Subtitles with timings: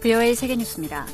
[0.00, 1.06] VOA 세계뉴스입니다.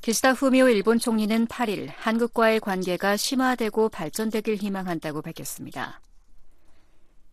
[0.00, 6.00] 기시다 후미오 일본 총리는 8일 한국과의 관계가 심화되고 발전되길 희망한다고 밝혔습니다.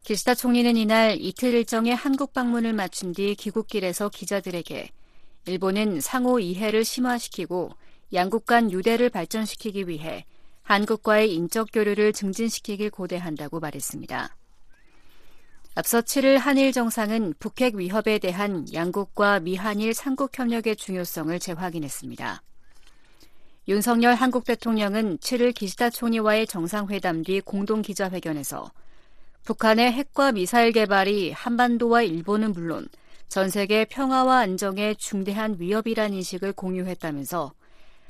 [0.03, 4.91] 기시다 총리는 이날 이틀 일정의 한국 방문을 마친 뒤 귀국길에서 기자들에게
[5.47, 7.71] 일본은 상호 이해를 심화시키고
[8.13, 10.25] 양국 간 유대를 발전시키기 위해
[10.61, 14.35] 한국과의 인적 교류를 증진시키길 고대한다고 말했습니다.
[15.73, 22.43] 앞서 7일 한일 정상은 북핵 위협에 대한 양국과 미한일 삼국 협력의 중요성을 재확인했습니다.
[23.69, 28.69] 윤석열 한국 대통령은 7일 기시다 총리와의 정상회담 뒤 공동 기자회견에서
[29.45, 32.89] 북한의 핵과 미사일 개발이 한반도와 일본은 물론
[33.29, 37.53] 전 세계 평화와 안정에 중대한 위협이란 인식을 공유했다면서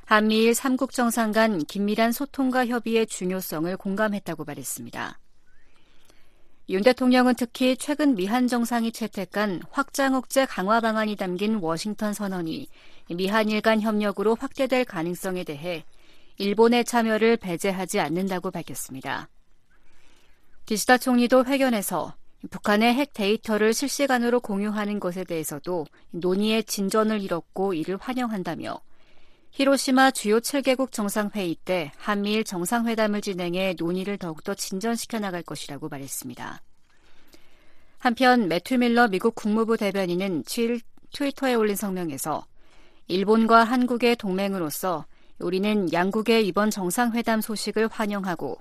[0.06, 5.21] 한미일 3국 정상 간 긴밀한 소통과 협의의 중요성을 공감했다고 말했습니다.
[6.72, 12.70] 윤 대통령은 특히 최근 미한 정상이 채택한 확장 억제 강화 방안이 담긴 워싱턴 선언이
[13.10, 15.84] 미한일 간 협력으로 확대될 가능성에 대해
[16.38, 19.28] 일본의 참여를 배제하지 않는다고 밝혔습니다.
[20.66, 22.16] 기시다 총리도 회견에서
[22.50, 28.80] 북한의 핵 데이터를 실시간으로 공유하는 것에 대해서도 논의의 진전을 이뤘고 이를 환영한다며
[29.52, 36.62] 히로시마 주요 7개국 정상회의 때 한미일 정상회담을 진행해 논의를 더욱더 진전시켜 나갈 것이라고 말했습니다.
[38.02, 40.82] 한편 매튜 밀러 미국 국무부 대변인은 7일
[41.14, 42.44] 트위터에 올린 성명에서
[43.08, 45.06] 일본과 한국의 동맹으로서
[45.38, 48.58] 우리는 양국의 이번 정상회담 소식을 환영하고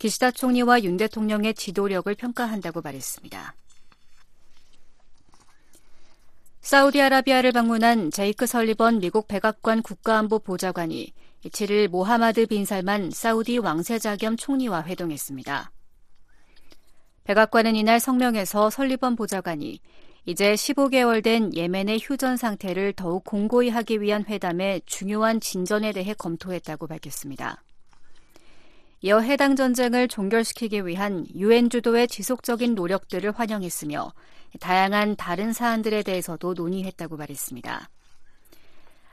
[0.00, 3.54] 기시다 총리와 윤 대통령의 지도력을 평가한다고 말했습니다.
[6.60, 11.12] 사우디아라비아를 방문한 제이크 설리번 미국 백악관 국가안보 보좌관이
[11.44, 15.70] 7일 모하마드 빈 살만 사우디 왕세자 겸 총리와 회동했습니다.
[17.30, 19.78] 백악관은 이날 성명에서 설리번 보좌관이
[20.26, 26.88] 이제 15개월 된 예멘의 휴전 상태를 더욱 공고히 하기 위한 회담의 중요한 진전에 대해 검토했다고
[26.88, 27.62] 밝혔습니다.
[29.02, 34.12] 이어 해당 전쟁을 종결시키기 위한 유엔 주도의 지속적인 노력들을 환영했으며
[34.58, 37.88] 다양한 다른 사안들에 대해서도 논의했다고 말했습니다.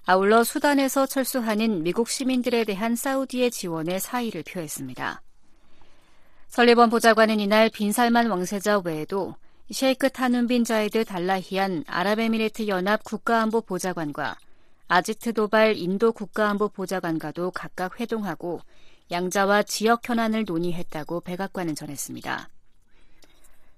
[0.07, 5.21] 아울러 수단에서 철수하는 미국 시민들에 대한 사우디의 지원에 사의를 표했습니다.
[6.57, 9.35] 설리번 보좌관은 이날 빈살만 왕세자 외에도
[9.71, 14.39] 셰이크 타눈빈 자이드 달라히안 아랍에미리트 연합 국가안보 보좌관과
[14.87, 18.61] 아지트 도발 인도 국가안보 보좌관과도 각각 회동하고
[19.11, 22.49] 양자와 지역 현안을 논의했다고 백악관은 전했습니다.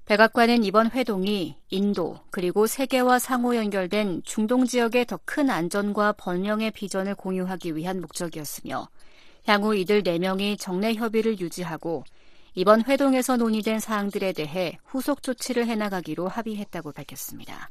[0.06, 7.16] 백악관은 이번 회동이 인도 그리고 세계와 상호 연결된 중동 지역의 더 큰 안전과 번영의 비전을
[7.16, 8.88] 공유하기 위한 목적이었으며
[9.48, 12.06] 향후 이들 4명이 정례 협의를 유지하고
[12.56, 17.70] 이번 회동에서 논의된 사항들에 대해 후속 조치를 해나가기로 합의했다고 밝혔습니다.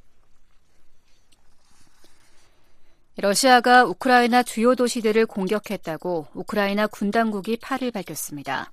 [3.17, 8.73] 러시아가 우크라이나 주요 도시들을 공격했다고 우크라이나 군 당국이 8일 밝혔습니다.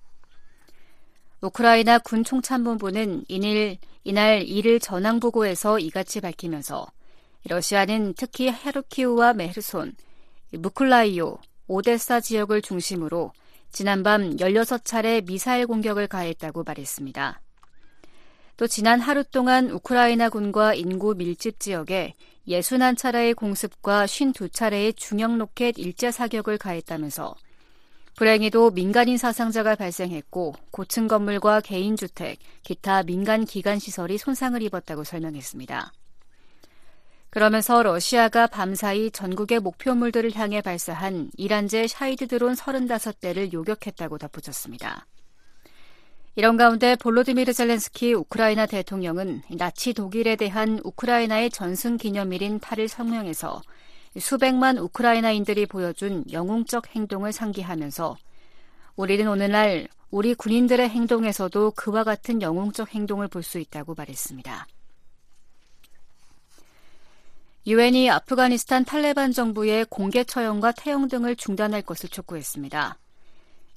[1.41, 6.85] 우크라이나 군 총참모부는 이날, 이날 이를 전황 보고에서 이같이 밝히면서
[7.45, 9.95] 러시아는 특히 헤르키우와 메르손,
[10.51, 13.31] 무클라이오, 오데사 지역을 중심으로
[13.75, 17.41] 지난밤 16차례 미사일 공격을 가했다고 말했습니다.
[18.55, 22.13] 또 지난 하루 동안 우크라이나 군과 인구 밀집 지역에
[22.47, 27.35] 61차례의 공습과 52차례의 중형 로켓 일제 사격을 가했다면서
[28.15, 35.91] 불행히도 민간인 사상자가 발생했고 고층 건물과 개인주택, 기타 민간 기관 시설이 손상을 입었다고 설명했습니다.
[37.35, 45.05] 그러면서 러시아가 밤사이 전국의 목표물들을 향해 발사한 이란제 샤이드 드론 35대를 요격했다고 덧붙였습니다.
[46.37, 53.61] 이런 가운데 볼로디미르 젤렌스키 우크라이나 대통령은 나치 독일에 대한 우크라이나의 전승 기념일인 8일 성명에서
[54.17, 58.15] 수백만 우크라이나인들이 보여준 영웅적 행동을 상기하면서
[58.95, 64.67] 우리는 오늘날 우리 군인들의 행동에서도 그와 같은 영웅적 행동을 볼 수 있다고 말했습니다.
[67.67, 72.99] 유엔이 아프가니스탄 탈레반 정부의 공개 처형과 태형 등을 중단할 것을 촉구했습니다.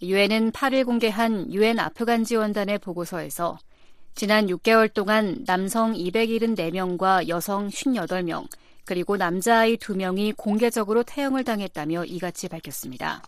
[0.02, 3.58] 유엔은 8일 공개한 유엔 아프간 지원단의 보고서에서
[4.14, 8.46] 지난 6개월 동안 남성 274명과 여성 58명,
[8.84, 13.22] 그리고 남자아이 2명이 공개적으로 태형을 당했다며 이같이 밝혔습니다.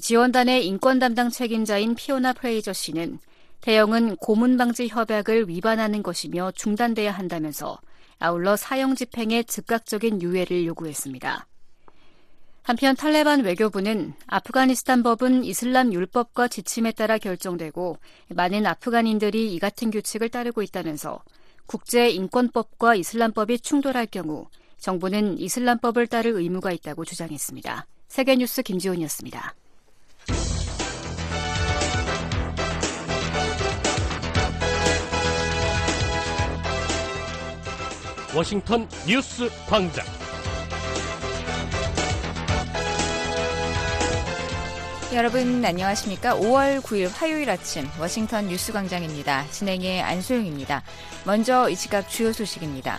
[0.00, 3.18] 지원단의 인권 담당 책임자인 피오나 프레이저 씨는
[3.62, 7.80] 태형은 고문 방지 협약을 위반하는 것이며 중단돼야 한다면서
[8.18, 11.46] 아울러 사형 집행의 즉각적인 유예를 요구했습니다.
[12.62, 17.96] 한편 탈레반 외교부는 아프가니스탄 법은 이슬람 율법과 지침에 따라 결정되고
[18.28, 21.22] 많은 아프간인들이 이 같은 규칙을 따르고 있다면서
[21.66, 24.48] 국제 인권법과 이슬람법이 충돌할 경우
[24.78, 27.86] 정부는 이슬람법을 따를 의무가 있다고 주장했습니다.
[28.08, 29.54] 세계뉴스 김지훈이었습니다.
[38.34, 40.04] 워싱턴 뉴스 광장.
[45.14, 46.34] 여러분 안녕하십니까?
[46.36, 49.46] 5월 9일 화요일 아침 워싱턴 뉴스 광장입니다.
[49.50, 50.82] 진행의 안소영입니다.
[51.24, 52.98] 먼저 이 시각 주요 소식입니다.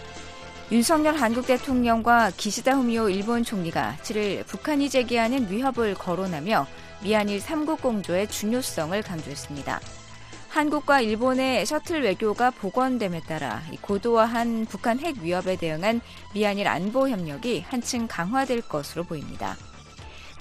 [0.71, 6.65] 윤석열 한국 대통령과 기시다 후미오 일본 총리가 7일 북한이 제기하는 위협을 거론하며
[7.03, 9.79] 미한일 삼국 공조의 중요성을 강조했습니다.
[10.49, 16.01] 한국과 일본의 셔틀 외교가 복원됨에 따라 고도화한 북한 핵 위협에 대응한
[16.33, 19.55] 미한일 안보 협력이 한층 강화될 것으로 보입니다.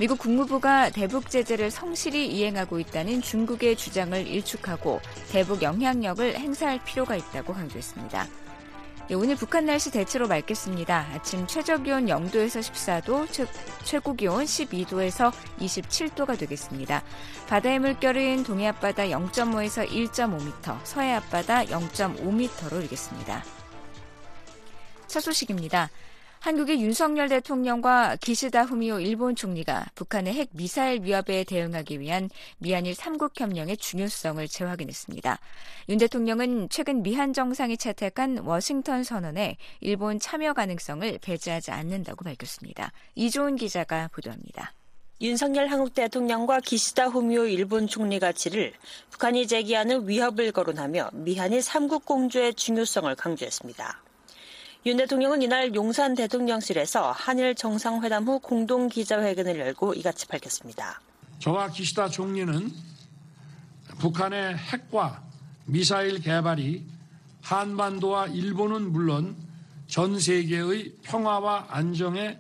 [0.01, 5.01] 미국 국무부가 대북 제재를 성실히 이행하고 있다는 중국의 주장을 일축하고
[5.31, 8.48] 대북 영향력을 행사할 필요가 있다고 강조했습니다.
[9.11, 11.07] 예, 오늘 북한 날씨 대체로 맑겠습니다.
[11.15, 13.49] 아침 최저 기온 0도에서 14도,
[13.83, 17.03] 최, 고 기온 12도에서 27도가 되겠습니다.
[17.49, 23.43] 바다의 물결은 동해 앞바다 0.5에서 1.5m, 서해 앞바다 0.5m로 일겠습니다.
[25.07, 25.89] 첫 소식입니다.
[26.41, 33.77] 한국의 윤석열 대통령과 기시다 후미오 일본 총리가 북한의 핵 미사일 위협에 대응하기 위한 미한일 삼국협력의
[33.77, 35.39] 중요성을 재확인했습니다.
[35.89, 42.93] 윤 대통령은 최근 미한 정상이 채택한 워싱턴 선언에 일본 참여 가능성을 배제하지 않는다고 밝혔습니다.
[43.17, 44.73] 이조은 기자가 보도합니다.
[45.21, 48.73] 윤석열 한국 대통령과 기시다 후미오 일본 총리가 7일
[49.11, 54.08] 북한이 제기하는 위협을 거론하며 미한일 삼국 공조의 중요성을 강조했습니다.
[54.87, 61.01] 윤 대통령은 이날 용산 대통령실에서 한일 정상회담 후 공동 기자회견을 열고 이같이 밝혔습니다.
[61.41, 62.71] 저와 기시다 총리는
[63.99, 65.23] 북한의 핵과
[65.67, 66.85] 미사일 개발이
[67.43, 69.37] 한반도와 일본은 물론
[69.89, 72.39] 전 세계의 평화와 안정에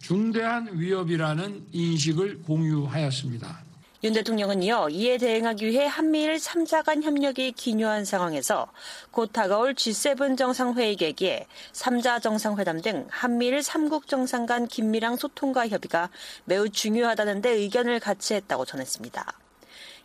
[0.00, 3.65] 중대한 위협이라는 인식을 공유하였습니다.
[4.04, 8.70] 윤 대통령은 이어 이에 대응하기 위해 한미일 3자 간 협력이 기묘한 상황에서
[9.10, 16.10] 곧 다가올 G7 정상회의 계기에 3자 정상회담 등 한미일 3국 정상 간 긴밀한 소통과 협의가
[16.44, 19.32] 매우 중요하다는 데 의견을 같이 했다고 전했습니다.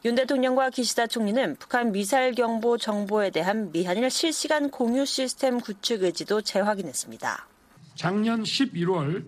[0.05, 6.41] 윤 대통령과 기시다 총리는 북한 미사일 경보 정보에 대한 미한일 실시간 공유 시스템 구축 의지도
[6.41, 7.47] 재확인했습니다.
[7.95, 9.25] 작년 11월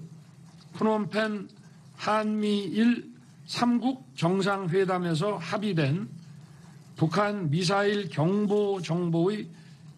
[0.74, 1.50] 프놈펜
[1.96, 3.13] 한미일
[3.48, 6.10] 3국 정상회담에서 합의된
[6.96, 9.48] 북한 미사일 경보 정보의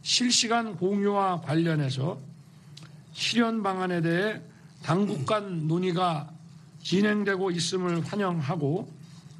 [0.02, 2.20] 실시간 공유와 관련해서
[3.14, 4.42] 실현 방안에 대해
[4.84, 6.30] 당국 간 논의가
[6.84, 8.92] 진행되고 있음을 환영하고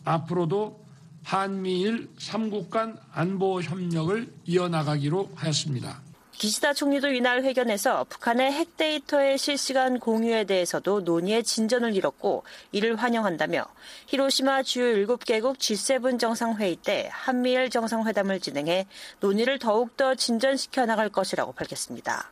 [0.04, 0.84] 앞으로도
[1.24, 6.05] 한미일 3국 간 안보 협력을 이어나가기로 하였습니다.
[6.38, 12.44] 기시다 총리도 이날 회견에서 북한의 핵 데이터의 실시간 공유에 대해서도 논의의 진전을 이뤘고
[12.74, 13.66] 이를 환영한다며
[14.08, 18.86] 히로시마 주요 7개국 G7 정상회의 때 한미일 정상회담을 진행해
[19.22, 22.32] 논의를 더욱더 진전시켜 나갈 것이라고 밝혔습니다.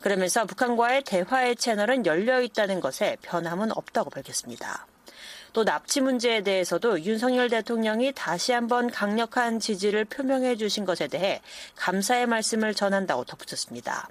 [0.00, 4.86] 그러면서 북한과의 대화의 채널은 열려 있다는 것에 변함은 없다고 밝혔습니다.
[5.54, 11.40] 또 납치 문제에 대해서도 윤석열 대통령이 다시 한번 강력한 지지를 표명해 주신 것에 대해
[11.76, 14.08] 감사의 말씀을 전한다고 덧붙였습니다.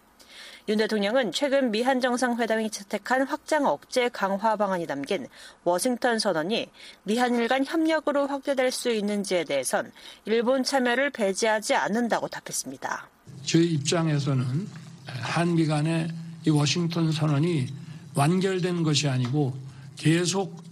[0.69, 5.27] 윤 대통령은 최근 미한 정상회담이 채택한 확장 억제 강화 방안이 담긴
[5.65, 6.69] 워싱턴 선언이
[7.03, 9.91] 미한일 간 협력으로 확대될 수 있는지에 대해선
[10.23, 13.09] 일본 참여를 배제하지 않는다고 답했습니다.
[13.45, 14.69] 저희 입장에서는
[15.05, 16.07] 한미 간의
[16.47, 17.67] 이 워싱턴 선언이
[18.15, 19.53] 완결된 것이 아니고
[19.97, 20.63] 계속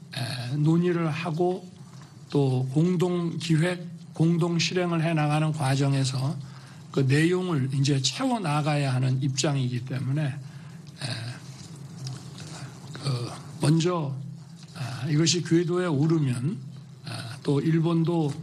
[0.58, 1.70] 논의를 하고
[2.30, 6.38] 또 공동 기획, 공동 실행을 해 나가는 과정에서
[6.92, 10.36] 그 내용을 이제 채워 나가야 하는 입장이기 때문에
[12.94, 14.16] 그 먼저
[14.76, 16.58] 아, 이것이 궤도에 오르면
[17.06, 18.34] 아, 또 일본도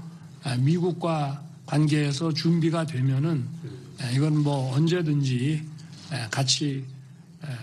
[0.45, 3.47] 아, 미국과 관계에서 준비가 되면은
[4.15, 5.67] 이건 뭐 언제든지
[6.31, 6.85] 같이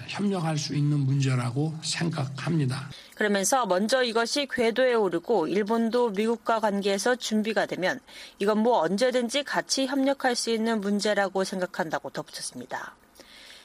[0.07, 2.89] 협력할 수 있는 문제라고 생각합니다.
[3.15, 7.99] 그러면서 먼저 이것이 궤도에 오르고 일본도 미국과 관계에서 준비가 되면
[8.39, 12.95] 이건 뭐 언제든지 같이 협력할 수 있는 문제라고 생각한다고 덧붙였습니다.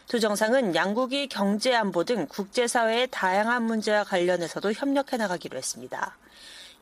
[0.07, 6.17] 두 정상은 양국이 경제 안보 등 국제사회의 다양한 문제와 관련해서도 협력해 나가기로 했습니다.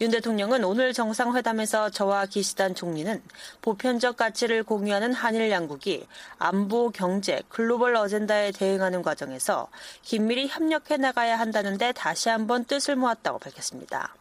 [0.00, 3.21] 윤 대통령은 오늘 정상회담에서 저와 기시단 총리는
[3.62, 6.07] 보편적 가치를 공유하는 한일 양국이
[6.38, 9.67] 안보, 경제, 글로벌 어젠다에 대응하는 과정에서
[10.02, 14.14] 긴밀히 협력해 나가야 한다는데 다시 한번 뜻을 모았다고 밝혔습니다.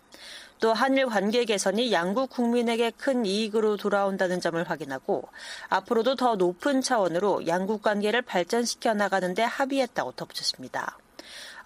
[0.60, 5.30] 또 한일 관계 개선이 양국 국민에게 큰 이익으로 돌아온다는 점을 확인하고
[5.70, 10.98] 앞으로도 더 높은 차원으로 양국 관계를 발전시켜 나가는데 합의했다고 덧붙였습니다.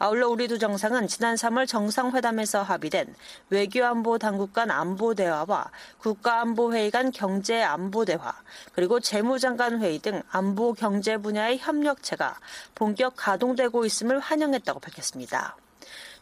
[0.04, 3.14] 아울러 우리 두 정상은 지난 3월 정상회담에서 합의된
[3.52, 8.34] 외교안보 당국 간 안보 대화와 국가안보회의 간 경제 안보 대화,
[8.74, 12.40] 그리고 재무장관 회의 등 안보 경제 분야의 협력체가
[12.74, 15.56] 본격 가동되고 있음을 환영했다고 밝혔습니다.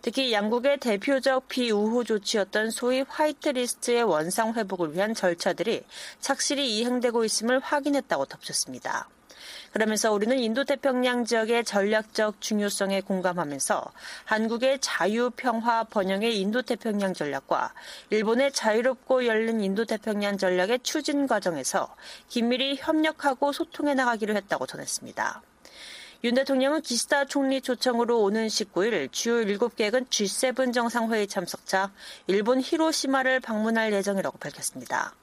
[0.02, 5.86] 특히 양국의 대표적 비우호 조치였던 소위 화이트리스트의 원상 회복을 위한 절차들이
[6.20, 9.08] 착실히 이행되고 있음을 확인했다고 덧붙였습니다.
[9.72, 13.84] 그러면서 우리는 인도태평양 지역의 전략적 중요성에 공감하면서
[14.26, 17.74] 한국의 자유, 평화, 번영의 인도태평양 전략과
[18.10, 21.96] 일본의 자유롭고 열린 인도태평양 전략의 추진 과정에서
[22.30, 25.42] 긴밀히 협력하고 소통해 나가기로 했다고 전했습니다.
[26.26, 31.94] 윤 대통령은 기시다 총리 초청으로 오는 19일 주요 7개국은 G7 정상회의 참석차
[32.28, 35.14] 일본 히로시마를 방문할 예정이라고 밝혔습니다.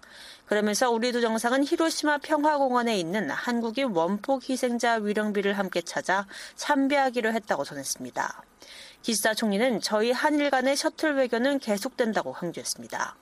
[0.46, 7.64] 그러면서 우리 두 정상은 히로시마 평화공원에 있는 한국인 원폭 희생자 위령비를 함께 찾아 참배하기로 했다고
[7.64, 8.42] 전했습니다.
[9.02, 13.16] 기시다 총리는 저희 한일 간의 셔틀 외교는 계속된다고 강조했습니다.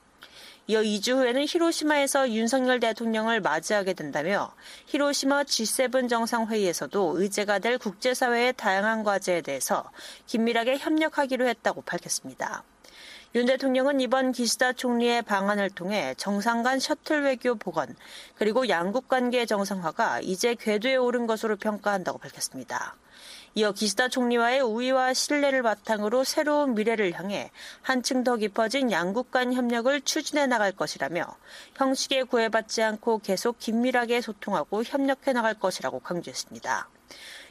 [0.67, 4.51] 이어 2주 후에는 히로시마에서 윤석열 대통령을 맞이하게 된다며
[4.87, 9.91] 히로시마 G7 정상회의에서도 의제가 될 국제사회의 다양한 과제에 대해서
[10.25, 12.63] 긴밀하게 협력하기로 했다고 밝혔습니다.
[13.35, 17.93] 윤 대통령은 이번 기시다 총리의 방안을 통해 정상 간 셔틀 외교 복원
[18.35, 22.95] 그리고 양국 관계 정상화가 이제 궤도에 오른 것으로 평가한다고 밝혔습니다.
[23.55, 27.51] 이어 기시다 총리와의 우위와 신뢰를 바탕으로 새로운 미래를 향해
[27.81, 31.25] 한층 더 깊어진 양국 간 협력을 추진해 나갈 것이라며
[31.75, 36.87] 형식에 구애받지 않고 계속 긴밀하게 소통하고 협력해 나갈 것이라고 강조했습니다.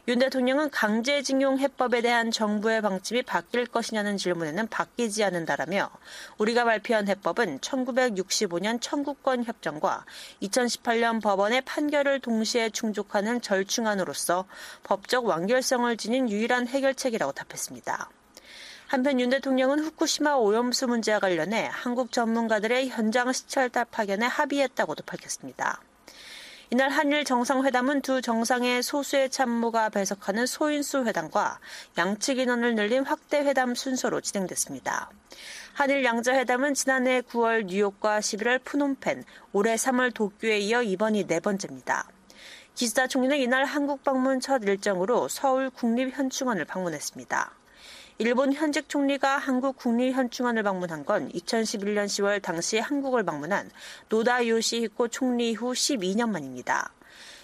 [0.07, 5.89] 윤 대통령은 강제징용 해법에 대한 정부의 방침이 바뀔 것이냐는 질문에는 바뀌지 않는다라며
[6.37, 10.05] 우리가 발표한 해법은 1965년 청구권 협정과
[10.43, 14.45] 2018년 법원의 판결을 동시에 충족하는 절충안으로서
[14.83, 18.11] 법적 완결성을 지닌 유일한 해결책이라고 답했습니다.
[18.89, 25.81] 한편 윤 대통령은 후쿠시마 오염수 문제와 관련해 한국 전문가들의 현장 시찰 파견에 합의했다고도 밝혔습니다.
[26.75, 31.61] 이날 한일 정상회담은 두 정상의 소수의 참모가 배석하는 소인수 회담과
[31.97, 35.09] 양측 인원을 늘린 확대 회담 순서로 진행됐습니다.
[35.75, 42.09] 한일 양자회담은 지난해 9월 뉴욕과 11월 푸놈펜, 올해 3월 도쿄에 이어 이번이 네 번째입니다.
[42.75, 47.53] 기시다 총리는 이날 한국 방문 첫 일정으로 서울 국립현충원을 방문했습니다.
[48.19, 53.69] 일본 현직 총리가 한국 국립현충원을 방문한 건 2011년 10월 당시 한국을 방문한
[54.09, 56.93] 노다 요시히코 총리 이후 12년 만입니다.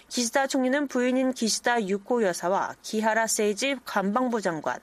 [0.07, 4.79] 기시다 총리는 부인인 기시다 유코 여사와 기하라 세이지 관방부 장관,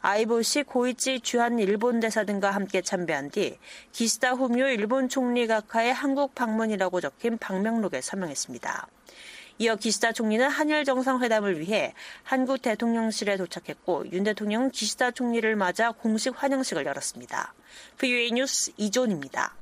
[0.00, 3.58] 아이보시 고이치 주한 일본 대사 등과 함께 참배한 뒤
[3.90, 8.86] 기시다 후미오 일본 총리 각하의 한국 방문이라고 적힌 방명록에 서명했습니다.
[9.62, 16.34] 이어 기시다 총리는 한일 정상회담을 위해 한국 대통령실에 도착했고 윤 대통령은 기시다 총리를 맞아 공식
[16.34, 17.54] 환영식을 열었습니다.
[17.96, 19.54] VOA 뉴스 이존입니다.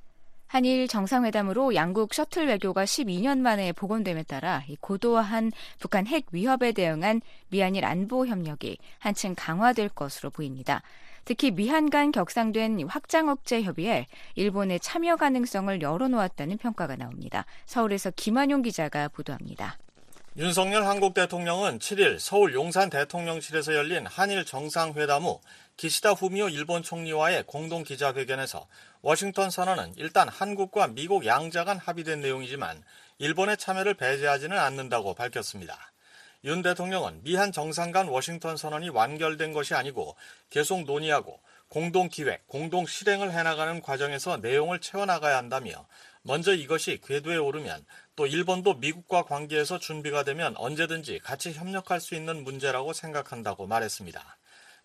[0.46, 7.84] 한일 정상회담으로 양국 셔틀 외교가 12년 만에 복원됨에 따라 고도화한 북한 핵 위협에 대응한 미한일
[7.84, 10.80] 안보 협력이 한층 강화될 것으로 보입니다.
[11.26, 17.44] 특히 미한 간 격상된 확장 억제 협의에 일본의 참여 가능성을 열어놓았다는 평가가 나옵니다.
[17.66, 19.76] 서울에서 김한용 기자가 보도합니다.
[20.36, 25.40] 윤석열 한국 대통령은 7일 서울 용산 대통령실에서 열린 한일 정상회담 후
[25.76, 28.68] 기시다 후미오 일본 총리와의 공동 기자회견에서
[29.02, 32.80] 워싱턴 선언은 일단 한국과 미국 양자 간 합의된 내용이지만
[33.18, 35.90] 일본의 참여를 배제하지는 않는다고 밝혔습니다.
[36.44, 40.14] 윤 대통령은 미한 정상 간 워싱턴 선언이 완결된 것이 아니고
[40.48, 45.86] 계속 논의하고 공동 기획, 공동 실행을 해나가는 과정에서 내용을 채워나가야 한다며
[46.22, 47.84] 먼저 이것이 궤도에 오르면
[48.20, 54.36] 또 일본도 미국과 관계에서 준비가 되면 언제든지 같이 협력할 수 있는 문제라고 생각한다고 말했습니다.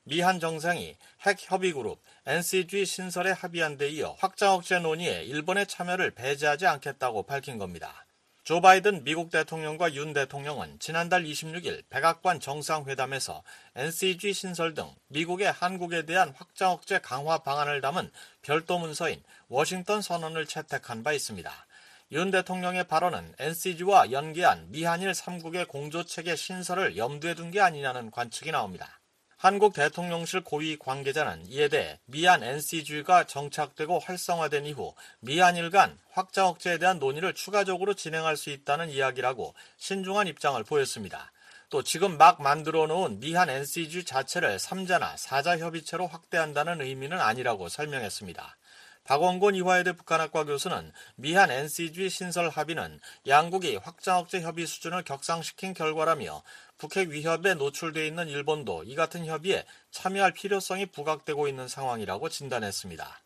[0.06, 6.12] 미한 정상이 핵 협의 그룹 NCG 신설에 합의한 데 이어 확장 억제 논의에 일본의 참여를
[6.12, 8.06] 배제하지 않겠다고 밝힌 겁니다.
[8.46, 13.44] 조 바이든 미국 대통령과 윤 대통령은 지난달 26일 백악관 정상회담에서
[13.75, 18.10] NCG 신설 등 미국의 한국에 대한 확장 억제 강화 방안을 담은
[18.44, 21.64] 별도 문서인 워싱턴 선언을 채택한 바 있습니다.
[22.12, 29.00] 윤 대통령의 발언은 NCG와 연계한 미한일 3국의 공조체계 신설을 염두에 둔 게 아니냐는 관측이 나옵니다.
[29.38, 36.77] 한국 대통령실 고위 관계자는 이에 대해 미얀 NCG가 정착되고 활성화된 이후 미한일 간 확장 억제에
[36.77, 41.31] 대한 논의를 추가적으로 진행할 수 있다는 이야기라고 신중한 입장을 보였습니다.
[41.69, 48.57] 또 지금 막 만들어 놓은 미한 NCG 자체를 3자나 4자 협의체로 확대한다는 의미는 아니라고 설명했습니다.
[49.05, 56.41] 박원곤 이화여대 북한학과 교수는 미한 NCG 신설 합의는 양국이 확장 억제 협의 수준을 격상시킨 결과라며
[56.79, 63.21] 북핵 위협에 노출돼 있는 일본도 이 같은 협의에 참여할 필요성이 부각되고 있는 상황이라고 진단했습니다.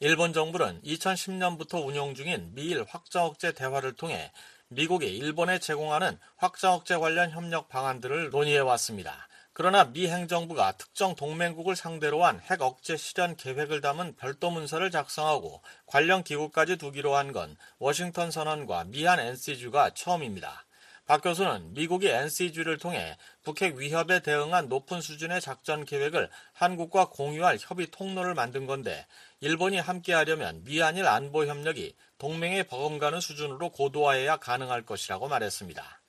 [0.00, 4.32] 일본 정부는 2010년부터 운영 중인 미일 확장 억제 대화를 통해
[4.68, 9.28] 미국이 일본에 제공하는 확장 억제 관련 협력 방안들을 논의해 왔습니다.
[9.54, 15.62] 그러나 미 행정부가 특정 동맹국을 상대로 한 핵 억제 실현 계획을 담은 별도 문서를 작성하고
[15.86, 20.64] 관련 기구까지 두기로 한 건 워싱턴 선언과 미한 NCG가 처음입니다.
[21.06, 27.88] 박 교수는 미국이 NCG를 통해 북핵 위협에 대응한 높은 수준의 작전 계획을 한국과 공유할 협의
[27.90, 29.06] 통로를 만든 건데
[29.40, 36.01] 일본이 함께하려면 미한일 안보 협력이 동맹에 버금가는 수준으로 고도화해야 가능할 것이라고 말했습니다.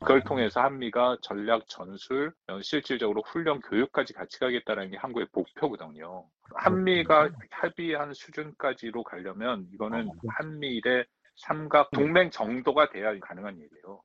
[0.00, 6.24] 그걸 통해서 한미가 전략 전술, 실질적으로 훈련 교육까지 같이 가겠다는 게 한국의 목표거든요.
[6.54, 11.04] 한미가 합의한 수준까지로 가려면 이거는 한미일의
[11.36, 14.02] 삼각 동맹 정도가 돼야 가능한 일이에요.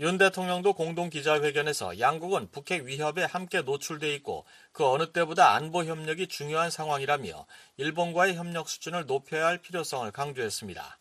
[0.00, 6.28] 윤 대통령도 공동 기자회견에서 양국은 북핵 위협에 함께 노출돼 있고 그 어느 때보다 안보 협력이
[6.28, 7.46] 중요한 상황이라며
[7.78, 10.98] 일본과의 협력 수준을 높여야 할 필요성을 강조했습니다.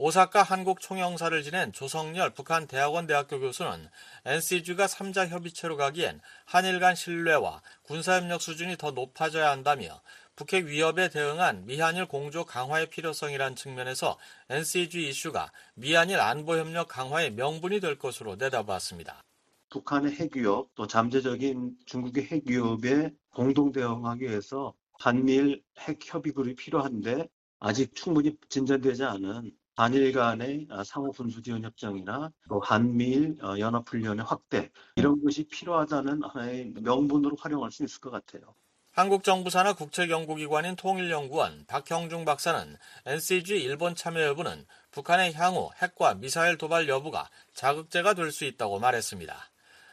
[0.00, 3.88] 오사카 한국 총영사를 지낸 조성열 북한 대학원 대학교 교수는
[4.26, 10.00] NCG가 3자 협의체로 가기엔 한일 간 신뢰와 군사협력 수준이 더 높아져야 한다며
[10.36, 14.16] 북핵 위협에 대응한 미한일 공조 강화의 필요성이란 측면에서
[14.48, 19.24] NCG 이슈가 미한일 안보협력 강화의 명분이 될 것으로 내다봤습니다.
[19.70, 27.26] 북한의 핵위협 또 잠재적인 중국의 핵위협에 공동 대응하기 위해서 한미일 핵협의 그룹이 필요한데
[27.58, 34.24] 아직 충분히 진전되지 않은 한일 간의 아, 상호 군수 지원 협정이나 또 한미일 어, 연합훈련의
[34.26, 38.56] 확대 이런 것이 필요하다는 하나의 명분으로 활용할 수 있을 것 같아요.
[38.90, 46.14] 한국 정부 산하 국책 연구기관인 통일연구원 박형중 박사는 NCG 일본 참여 여부는 북한의 향후 핵과
[46.14, 49.32] 미사일 도발 여부가 자극제가 될 수 있다고 말했습니다.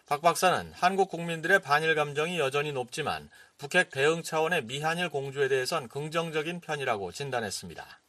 [0.08, 6.62] 박 박사는 한국 국민들의 반일 감정이 여전히 높지만 북핵 대응 차원의 미한일 공조에 대해선 긍정적인
[6.62, 8.00] 편이라고 진단했습니다.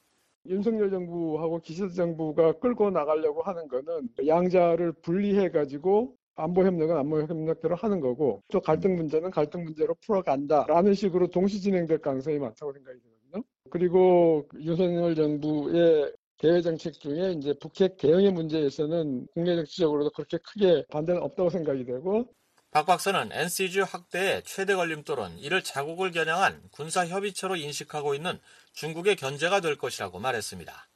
[0.49, 7.75] 윤석열 정부하고 기시다 정부가 끌고 나가려고 하는 거는 양자를 분리해 가지고 안보 협력은 안보 협력대로
[7.77, 13.45] 하는 거고 또 갈등 문제는 갈등 문제로 풀어간다라는 식으로 동시 진행될 가능성이 많다고 생각이 되거든요.
[13.71, 21.23] 그리고 윤석열 정부의 대외 정책 중에 이제 북핵 대응의 문제에서는 국내 정치적으로도 그렇게 크게 반대는
[21.23, 22.27] 없다고 생각이 되고
[22.71, 28.39] 박 박사는 NCG 확대의 최대 걸림돌은 이를 자국을 겨냥한 군사 협의체로 인식하고 있는
[28.77, 30.89] 중국의 견제가 될 것이라고 말했습니다.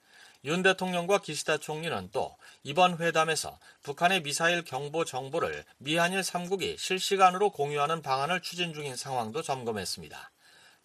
[0.45, 8.03] 윤 대통령과 기시다 총리는 또 이번 회담에서 북한의 미사일 경보 정보를 미한일 3국이 실시간으로 공유하는
[8.03, 10.31] 방안을 추진 중인 상황도 점검했습니다.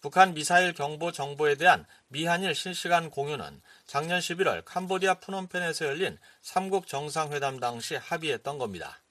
[0.00, 7.60] 북한 미사일 경보 정보에 대한 미한일 실시간 공유는 작년 11월 캄보디아 푸놈펜에서 열린 3국 정상회담
[7.60, 9.02] 당시 합의했던 겁니다.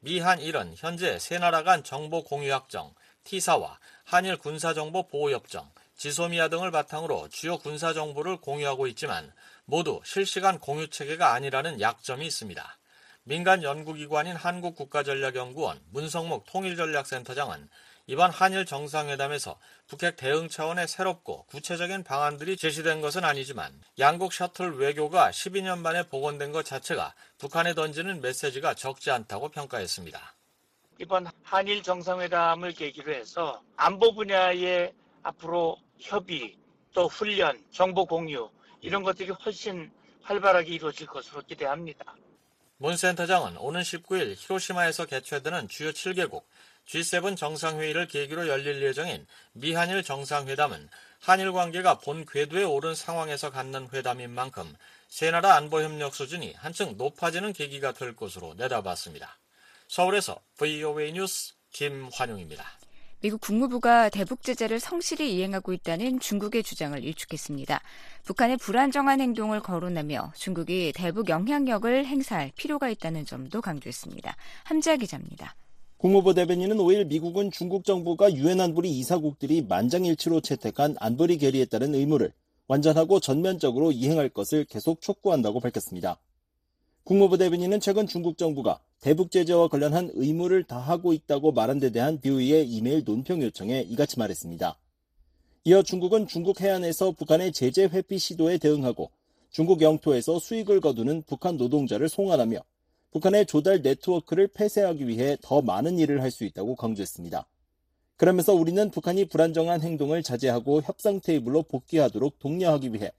[0.00, 7.28] 미한일은 현재 세 나라 간 정보 공유 협정, 티사와 한일 군사정보 보호협정, 지소미아 등을 바탕으로
[7.28, 9.30] 주요 군사 정보를 공유하고 있지만
[9.66, 12.78] 모두 실시간 공유 체계가 아니라는 약점이 있습니다.
[13.24, 17.68] 민간 연구기관인 한국국가전략연구원 문성목 통일전략센터장은
[18.06, 19.58] 이번 한일 정상회담에서
[19.88, 26.52] 북핵 대응 차원의 새롭고 구체적인 방안들이 제시된 것은 아니지만 양국 셔틀 외교가 12년 만에 복원된
[26.52, 30.34] 것 자체가 북한에 던지는 메시지가 적지 않다고 평가했습니다.
[30.98, 36.56] 이번 한일 정상회담을 계기로 해서 안보 분야의 앞으로 협의,
[36.92, 39.90] 또 훈련, 정보 공유 이런 것들이 훨씬
[40.22, 42.16] 활발하게 이루어질 것으로 기대합니다.
[42.78, 46.42] 문 센터장은 오는 19일 히로시마에서 개최되는 주요 7개국
[46.86, 50.88] G7 정상회의를 계기로 열릴 예정인 미한일 정상회담은
[51.20, 54.74] 한일 관계가 본 궤도에 오른 상황에서 갖는 회담인 만큼
[55.08, 59.38] 세 나라 안보 협력 수준이 한층 높아지는 계기가 될 것으로 내다봤습니다.
[59.86, 62.79] 서울에서 VOA 뉴스 김환용입니다.
[63.22, 67.82] 미국 국무부가 대북 제재를 성실히 이행하고 있다는 중국의 주장을 일축했습니다.
[68.24, 74.34] 북한의 불안정한 행동을 거론하며 중국이 대북 영향력을 행사할 필요가 있다는 점도 강조했습니다.
[74.64, 75.54] 함자 기자입니다.
[75.98, 82.32] 국무부 대변인은 5일 미국은 중국 정부가 유엔 안보리 이사국들이 만장일치로 채택한 안보리 결의에 따른 의무를
[82.68, 86.18] 완전하고 전면적으로 이행할 것을 계속 촉구한다고 밝혔습니다.
[87.10, 92.68] 국무부 대변인은 최근 중국 정부가 대북 제재와 관련한 의무를 다하고 있다고 말한 데 대한 비오이의
[92.68, 94.78] 이메일 논평 요청에 이같이 말했습니다.
[95.64, 99.10] 이어 중국은 중국 해안에서 북한의 제재 회피 시도에 대응하고
[99.50, 102.60] 중국 영토에서 수익을 거두는 북한 노동자를 송환하며
[103.10, 107.44] 북한의 조달 네트워크를 폐쇄하기 위해 더 많은 일을 할 수 있다고 강조했습니다.
[108.18, 113.10] 그러면서 우리는 북한이 불안정한 행동을 자제하고 협상 테이블로 복귀하도록 독려하기 위해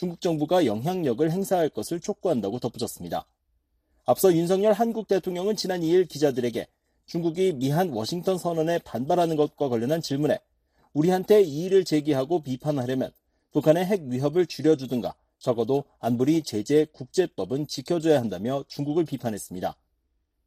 [0.00, 3.26] 중국 정부가 영향력을 행사할 것을 촉구한다고 덧붙였습니다.
[4.06, 6.66] 앞서 윤석열 한국 대통령은 지난 2일 기자들에게
[7.04, 10.38] 중국이 미한 워싱턴 선언에 반발하는 것과 관련한 질문에
[10.94, 13.12] 우리한테 이의를 제기하고 비판하려면
[13.52, 19.76] 북한의 핵 위협을 줄여주든가 적어도 안보리 제재 국제법은 지켜줘야 한다며 중국을 비판했습니다.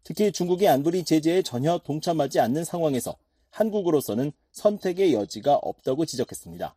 [0.03, 3.15] 특히 중국이 안보리 제재에 전혀 동참하지 않는 상황에서
[3.51, 6.75] 한국으로서는 선택의 여지가 없다고 지적했습니다.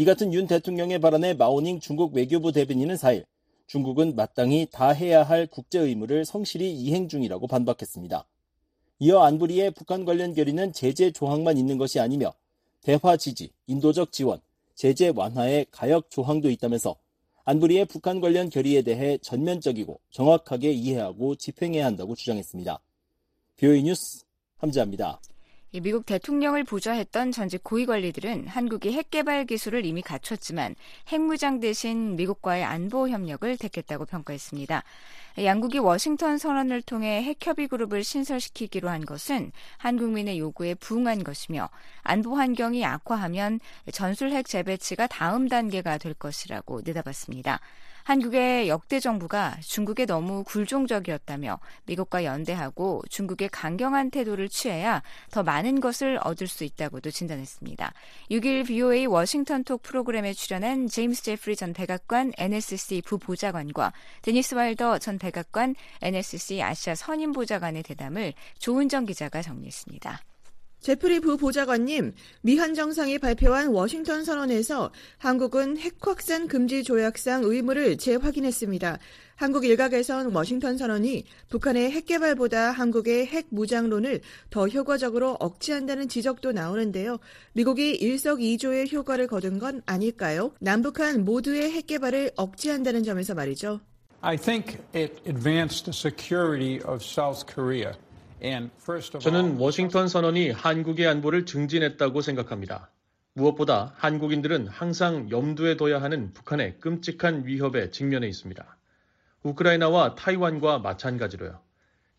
[0.00, 3.26] 이 같은 윤 대통령의 발언에 마오닝 중국 외교부 대변인은 4일
[3.66, 8.26] 중국은 마땅히 다 해야 할 국제 의무를 성실히 이행 중이라고 반박했습니다.
[9.00, 12.32] 이어 안보리의 북한 관련 결의는 제재 조항만 있는 것이 아니며
[12.80, 14.40] 대화 지지, 인도적 지원,
[14.74, 16.96] 제재 완화의 가역 조항도 있다면서
[17.44, 22.80] 안보리의 북한 관련 결의에 대해 전면적이고 정확하게 이해하고 집행해야 한다고 주장했습니다.
[23.58, 24.24] 뷰이 뉴스
[24.56, 25.20] 함지합니다.
[25.72, 30.74] 미국 대통령을 보좌했던 전직 고위 관리들은 한국이 핵 개발 기술을 이미 갖췄지만
[31.08, 34.82] 핵무장 대신 미국과의 안보 협력을 택했다고 평가했습니다.
[35.38, 41.68] 양국이 워싱턴 선언을 통해 핵협의 그룹을 신설시키기로 한 것은 한국민의 요구에 부응한 것이며
[42.02, 43.60] 안보 환경이 악화하면
[43.92, 47.60] 전술 핵 재배치가 다음 단계가 될 것이라고 내다봤습니다.
[48.04, 56.18] 한국의 역대 정부가 중국에 너무 굴종적이었다며 미국과 연대하고 중국에 강경한 태도를 취해야 더 많은 것을
[56.22, 57.92] 얻을 수 있다고도 진단했습니다.
[58.30, 65.18] 6일 VOA 워싱턴 톡 프로그램에 출연한 제임스 제프리 전 백악관 NSC 부보좌관과 데니스 와일더 전
[65.18, 70.20] 백악관 NSC 아시아 선임 보좌관의 대담을 조은정 기자가 정리했습니다.
[70.80, 78.98] 제프리 부 보좌관님, 미한 정상이 발표한 워싱턴 선언에서 한국은 핵 확산 금지 조약상 의무를 재확인했습니다.
[79.36, 87.18] 한국 일각에선 워싱턴 선언이 북한의 핵 개발보다 한국의 핵 무장론을 더 효과적으로 억제한다는 지적도 나오는데요.
[87.52, 90.52] 미국이 일석이조의 효과를 거둔 건 아닐까요?
[90.60, 93.80] 남북한 모두의 핵 개발을 억제한다는 점에서 말이죠.
[94.22, 97.92] I think it advanced the security of South Korea.
[99.20, 102.90] 저는 워싱턴 선언이 한국의 안보를 증진했다고 생각합니다.
[103.34, 108.76] 무엇보다 한국인들은 항상 염두에 둬야 하는 북한의 끔찍한 위협에 직면해 있습니다.
[109.42, 111.60] 우크라이나와 타이완과 마찬가지로요.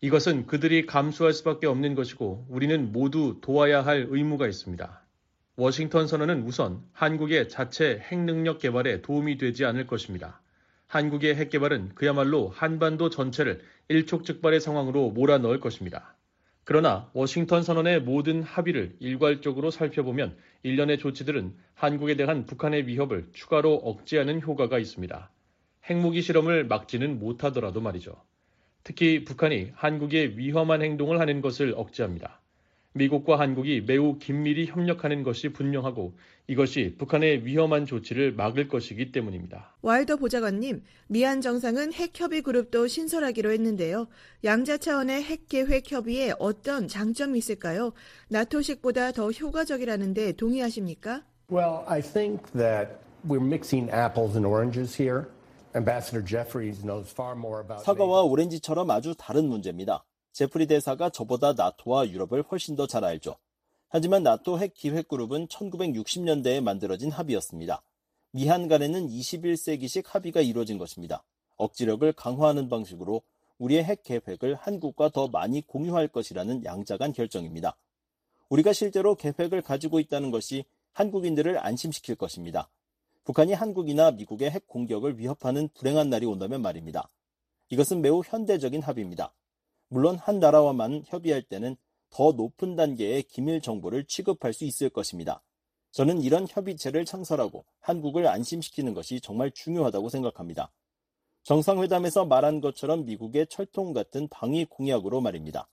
[0.00, 5.02] 이것은 그들이 감수할 수밖에 없는 것이고 우리는 모두 도와야 할 의무가 있습니다.
[5.54, 10.41] 워싱턴 선언은 우선 한국의 자체 핵능력 개발에 도움이 되지 않을 것입니다.
[10.92, 16.18] 한국의 핵 개발은 그야말로 한반도 전체를 일촉즉발의 상황으로 몰아넣을 것입니다.
[16.64, 24.42] 그러나 워싱턴 선언의 모든 합의를 일괄적으로 살펴보면 일련의 조치들은 한국에 대한 북한의 위협을 추가로 억제하는
[24.42, 25.30] 효과가 있습니다.
[25.86, 28.14] 핵무기 실험을 막지는 못하더라도 말이죠.
[28.84, 32.41] 특히 북한이 한국의 위험한 행동을 하는 것을 억제합니다.
[32.94, 36.14] 미국과 한국이 매우 긴밀히 협력하는 것이 분명하고
[36.46, 39.76] 이것이 북한의 위험한 조치를 막을 것이기 때문입니다.
[39.80, 44.08] 와일더 보좌관님, 미한 정상은 핵협의 그룹도 신설하기로 했는데요.
[44.44, 47.92] 양자 차원의 핵 계획 협의에 어떤 장점이 있을까요?
[48.28, 51.22] 나토식보다 더 효과적이라는데 동의하십니까?
[51.50, 55.26] Well, I think that we're mixing apples and oranges here.
[55.74, 60.04] Ambassador Jeffries knows far more about 사과와 오렌지처럼 아주 다른 문제입니다.
[60.32, 63.36] 제프리 대사가 저보다 나토와 유럽을 훨씬 더 잘 알죠.
[63.88, 67.82] 하지만 나토 핵 기획 그룹은 1960년대에 만들어진 합의였습니다.
[68.30, 71.22] 미한 간에는 21세기식 합의가 이루어진 것입니다.
[71.56, 73.20] 억지력을 강화하는 방식으로
[73.58, 77.76] 우리의 핵 계획을 한국과 더 많이 공유할 것이라는 양자간 결정입니다.
[78.48, 82.70] 우리가 실제로 계획을 가지고 있다는 것이 한국인들을 안심시킬 것입니다.
[83.24, 87.10] 북한이 한국이나 미국의 핵 공격을 위협하는 불행한 날이 온다면 말입니다.
[87.68, 89.32] 이것은 매우 현대적인 합의입니다.
[89.92, 91.76] 물론 한 나라와만 협의할 때는
[92.08, 95.42] 더 높은 단계의 기밀 정보를 취급할 수 있을 것입니다.
[95.90, 100.72] 저는 이런 협의체를 창설하고 한국을 안심시키는 것이 정말 중요하다고 생각합니다.
[101.42, 105.68] 정상회담에서 말한 것처럼 미국의 철통 같은 방위 공약으로 말입니다.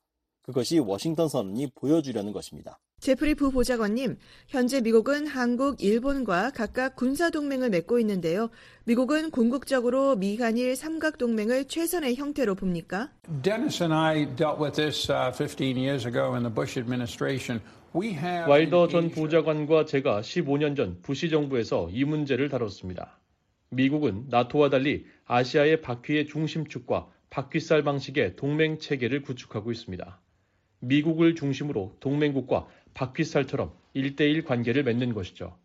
[0.50, 2.80] 그것이 워싱턴 선언이 보여주려는 것입니다.
[3.00, 8.50] 제프리 부 보좌관님, 현재 미국은 한국, 일본과 각각 군사 동맹을 맺고 있는데요.
[8.86, 13.12] 미국은 궁극적으로 미한일 삼각 동맹을 최선의 형태로 봅니까?
[13.44, 17.62] Dennis and I dealt with this uh, 15 years ago in the Bush administration.
[17.96, 23.20] We have 와일더 전 부장관과 제가 15년 전 부시 정부에서 이 문제를 다뤘습니다.
[23.70, 30.20] 미국은 나토와 달리 아시아의 바퀴의 중심축과 바퀴살 방식의 동맹 체계를 구축하고 있습니다.
[30.80, 35.58] 미국을 중심으로 동맹국과 바퀴살처럼 1대1 관계를 맺는 것이죠.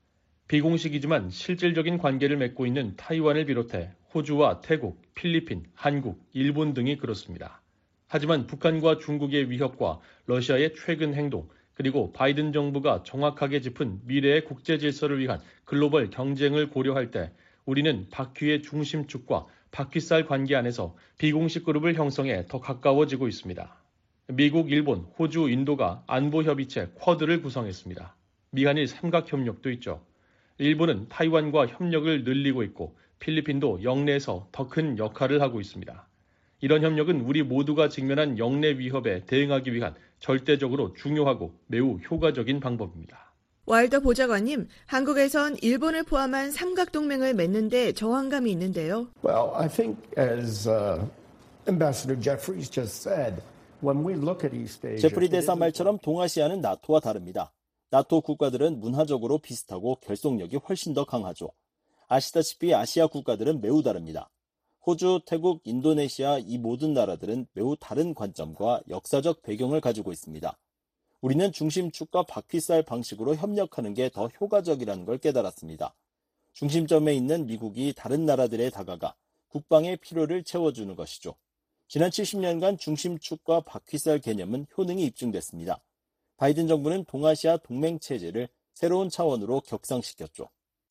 [0.48, 7.62] 비공식이지만 실질적인 관계를 맺고 있는 타이완을 비롯해 호주와 태국, 필리핀, 한국, 일본 등이 그렇습니다.
[8.06, 15.18] 하지만 북한과 중국의 위협과 러시아의 최근 행동, 그리고 바이든 정부가 정확하게 짚은 미래의 국제 질서를
[15.18, 17.32] 위한 글로벌 경쟁을 고려할 때
[17.64, 23.83] 우리는 바퀴의 중심축과 바퀴살 관계 안에서 비공식 그룹을 형성해 더 가까워지고 있습니다.
[24.28, 28.14] 미국, 일본, 호주, 인도가 안보협의체 쿼드를 구성했습니다.
[28.50, 30.00] 미한일 삼각협력도 있죠.
[30.58, 36.08] 일본은 타이완과 협력을 늘리고 있고 필리핀도 영내에서 더 큰 역할을 하고 있습니다.
[36.60, 43.32] 이런 협력은 우리 모두가 직면한 영내 위협에 대응하기 위한 절대적으로 중요하고 매우 효과적인 방법입니다.
[43.66, 49.08] 와일더 보좌관님, 한국에선 일본을 포함한 삼각동맹을 맺는데 저항감이 있는데요.
[49.22, 51.02] Well, I think as uh,
[51.68, 53.42] Ambassador Jeffries just said,
[53.82, 57.52] when we look at East Asia, 제프리 대사 말처럼 동아시아는 나토와 다릅니다.
[57.90, 61.50] 나토 국가들은 문화적으로 비슷하고 결속력이 훨씬 더 강하죠.
[62.08, 64.30] 아시다시피 아시아 국가들은 매우 다릅니다.
[64.86, 70.58] 호주, 태국, 인도네시아 이 모든 나라들은 매우 다른 관점과 역사적 배경을 가지고 있습니다.
[71.22, 75.94] 우리는 중심축과 바퀴살 방식으로 협력하는 게 더 효과적이라는 걸 깨달았습니다.
[76.52, 79.14] 중심점에 있는 미국이 다른 나라들에 다가가
[79.48, 81.34] 국방의 필요를 채워주는 것이죠.
[81.88, 85.82] 지난 70년간 중심축과 바퀴살 개념은 효능이 입증됐습니다.
[86.36, 90.48] 바이든 정부는 동아시아 동맹 체제를 새로운 차원으로 격상시켰죠.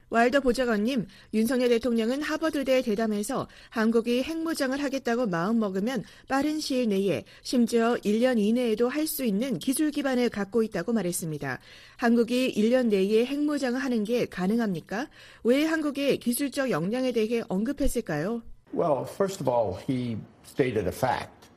[0.10, 8.38] 와일더 보좌관님, 윤석열 대통령은 하버드대 대담에서 한국이 핵무장을 하겠다고 마음먹으면 빠른 시일 내에 심지어 1년
[8.38, 11.60] 이내에도 할 수 있는 기술 기반을 갖고 있다고 말했습니다.
[11.98, 15.10] 한국이 1년 내에 핵무장을 하는 게 가능합니까?
[15.44, 18.44] 왜 한국의 기술적 역량에 대해 언급했을까요?
[18.74, 21.48] Well, first of all, he stated a fact,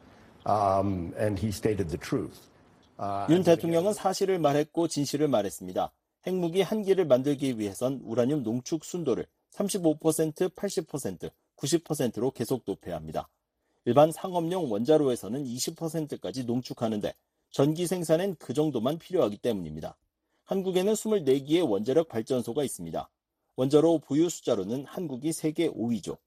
[0.44, 2.38] um, and he stated the truth.
[2.98, 5.92] Uh, 윤 대통령은 사실을 말했고 진실을 말했습니다.
[6.26, 13.28] 핵무기 한 기를 만들기 위해선 우라늄 농축 순도를 35%, 80%, 90%로 계속 높여야 합니다.
[13.86, 17.14] 일반 상업용 원자로에서는 20%까지 농축하는데
[17.50, 19.96] 전기 생산엔 그 정도만 필요하기 때문입니다.
[20.44, 23.08] 한국에는 24기의 원자력 발전소가 있습니다.
[23.56, 26.18] 원자로 보유 숫자로는 한국이 세계 5위죠.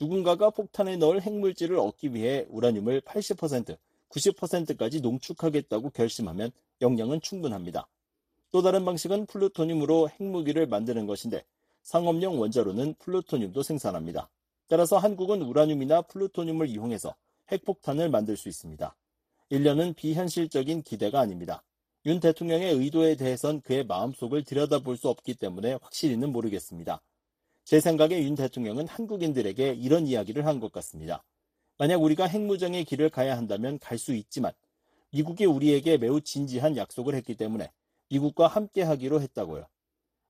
[0.00, 3.76] 누군가가 폭탄에 넣을 핵물질을 얻기 위해 우라늄을 80%,
[4.10, 7.88] 90%까지 농축하겠다고 결심하면 역량은 충분합니다.
[8.50, 11.44] 또 다른 방식은 플루토늄으로 핵무기를 만드는 것인데
[11.82, 14.30] 상업용 원자로는 플루토늄도 생산합니다.
[14.68, 17.14] 따라서 한국은 우라늄이나 플루토늄을 이용해서
[17.50, 18.94] 핵폭탄을 만들 수 있습니다.
[19.50, 21.62] 1년은 비현실적인 기대가 아닙니다.
[22.06, 27.00] 윤 대통령의 의도에 대해선 그의 마음속을 들여다볼 수 없기 때문에 확실히는 모르겠습니다.
[27.68, 31.22] 제 생각에 윤 대통령은 한국인들에게 이런 이야기를 한 것 같습니다.
[31.76, 34.52] 만약 우리가 핵무장의 길을 가야 한다면 갈 수 있지만
[35.10, 37.70] 미국이 우리에게 매우 진지한 약속을 했기 때문에
[38.08, 39.66] 미국과 함께 하기로 했다고요.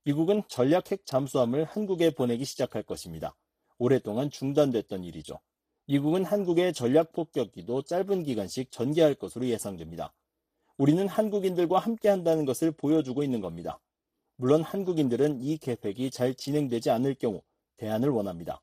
[0.03, 3.37] 미국은 전략 핵 잠수함을 한국에 보내기 시작할 것입니다.
[3.79, 5.38] 오랫동안 중단됐던 일이죠.
[5.87, 10.12] 미국은 한국의 전략 폭격기도 짧은 기간씩 전개할 것으로 예상됩니다.
[10.77, 13.79] 우리는 한국인들과 함께 한다는 것을 보여주고 있는 겁니다.
[14.40, 17.42] 물론 한국인들은 이 계획이 잘 진행되지 않을 경우
[17.77, 18.62] 대안을 원합니다.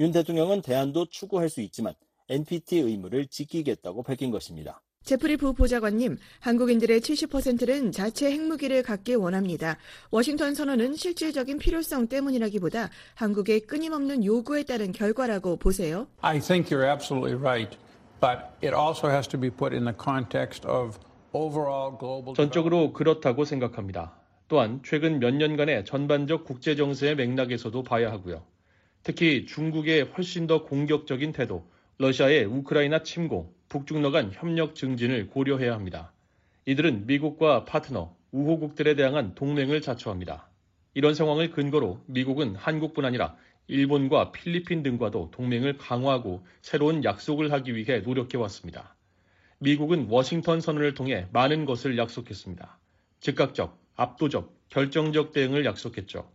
[0.00, 1.94] 윤 대통령은 대안도 추구할 수 있지만
[2.28, 4.82] NPT 의무를 지키겠다고 밝힌 것입니다.
[5.04, 9.76] 제프리 부 보좌관님, 한국인들의 70%는 자체 핵무기를 갖기 원합니다.
[10.10, 16.08] 워싱턴 선언은 실질적인 필요성 때문이라기보다 한국의 끊임없는 요구에 따른 결과라고 보세요.
[16.20, 17.76] I think you're absolutely right,
[18.20, 20.98] but it also has to be put in the context of
[21.32, 22.34] overall global.
[22.34, 24.21] 전적으로 그렇다고 생각합니다.
[24.48, 28.44] 또한 최근 몇 년간의 전반적 국제 정세의 맥락에서도 봐야 하고요.
[29.02, 36.12] 특히 중국의 훨씬 더 공격적인 태도, 러시아의 우크라이나 침공, 북중러 간 협력 증진을 고려해야 합니다.
[36.66, 40.48] 이들은 미국과 파트너, 우호국들에 대한 동맹을 자처합니다.
[40.94, 48.00] 이런 상황을 근거로 미국은 한국뿐 아니라 일본과 필리핀 등과도 동맹을 강화하고 새로운 약속을 하기 위해
[48.00, 48.94] 노력해 왔습니다.
[49.58, 52.78] 미국은 워싱턴 선언을 통해 많은 것을 약속했습니다.
[53.20, 56.28] 즉각적, 압도적, 결정적 대응을 약속했죠.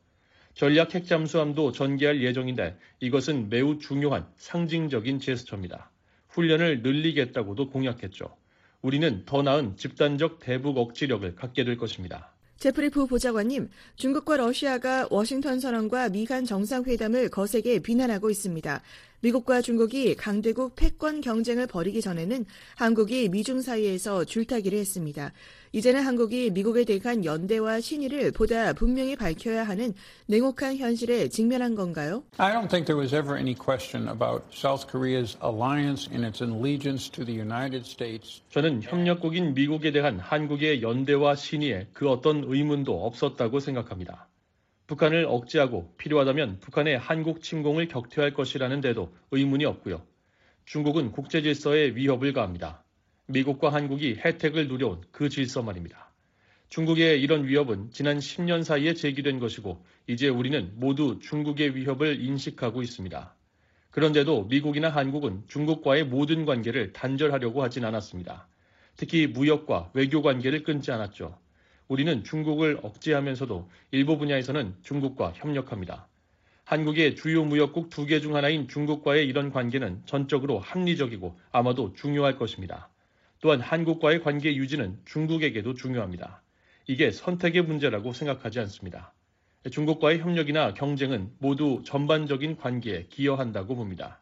[0.54, 5.92] 전략 핵 잠수함도 전개할 예정인데 이것은 매우 중요한 상징적인 제스처입니다.
[6.30, 8.36] 훈련을 늘리겠다고도 공약했죠.
[8.82, 12.34] 우리는 더 나은 집단적 대북 억지력을 갖게 될 것입니다.
[12.58, 18.82] 제프리 부 보좌관님, 중국과 러시아가 워싱턴 선언과 미간 정상회담을 거세게 비난하고 있습니다.
[19.22, 25.34] 미국과 중국이 강대국 패권 경쟁을 벌이기 전에는 한국이 미중 사이에서 줄타기를 했습니다.
[25.78, 29.94] 이제는 한국이 미국에 대한 연대와 신의를 보다 분명히 밝혀야 하는
[30.26, 32.24] 냉혹한 현실에 직면한 건가요?
[32.40, 37.12] I don't think there was ever any question about South Korea's alliance and its allegiance
[37.12, 38.42] to the United States.
[38.50, 44.28] 저는 협력국인 미국에 대한 한국의 연대와 신의에 그 어떤 의문도 없었다고 생각합니다.
[44.88, 50.02] 북한을 억제하고 필요하다면 북한의 한국 침공을 격퇴할 것이라는 데도 의문이 없고요.
[50.66, 52.84] 중국은 국제 질서에 위협을 가합니다.
[53.28, 56.12] 미국과 한국이 혜택을 누려온 그 질서 말입니다.
[56.70, 63.36] 중국의 이런 위협은 지난 10년 사이에 제기된 것이고 이제 우리는 모두 중국의 위협을 인식하고 있습니다.
[63.92, 68.48] 그런데도 미국이나 한국은 중국과의 모든 관계를 단절하려고 하진 않았습니다.
[68.96, 71.38] 특히 무역과 외교 관계를 끊지 않았죠.
[71.88, 76.08] 우리는 중국을 억제하면서도 일부 분야에서는 중국과 협력합니다.
[76.66, 82.90] 한국의 주요 무역국 두 개 중 하나인 중국과의 이런 관계는 전적으로 합리적이고 아마도 중요할 것입니다.
[83.40, 86.42] 또한 한국과의 관계 유지는 중국에게도 중요합니다.
[86.88, 89.14] 이게 선택의 문제라고 생각하지 않습니다.
[89.70, 94.22] 중국과의 협력이나 경쟁은 모두 전반적인 관계에 기여한다고 봅니다.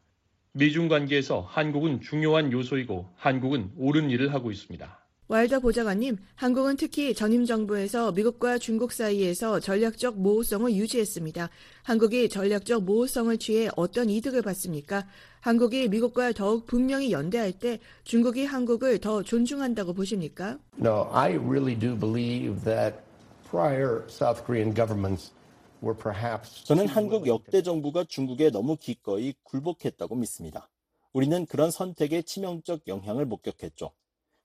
[0.53, 5.04] 미중 관계에서 한국은 중요한 요소이고 한국은 옳은 일을 하고 있습니다.
[5.27, 11.49] 와일더 보좌관님, 한국은 특히 전임 정부에서 미국과 중국 사이에서 전략적 모호성을 유지했습니다.
[11.81, 15.07] 한국이 전략적 모호성을 취해 어떤 이득을 받습니까?
[15.39, 20.59] 한국이 미국과 더욱 분명히 연대할 때 중국이 한국을 더 존중한다고 보십니까?
[20.79, 22.97] No, I really do believe that
[23.49, 25.33] prior South Korean governments
[25.81, 30.69] were perhaps 저는 한국 역대 정부가 중국에 너무 기꺼이 굴복했다고 믿습니다.
[31.13, 33.91] 우리는 그런 선택의 치명적 영향을 목격했죠.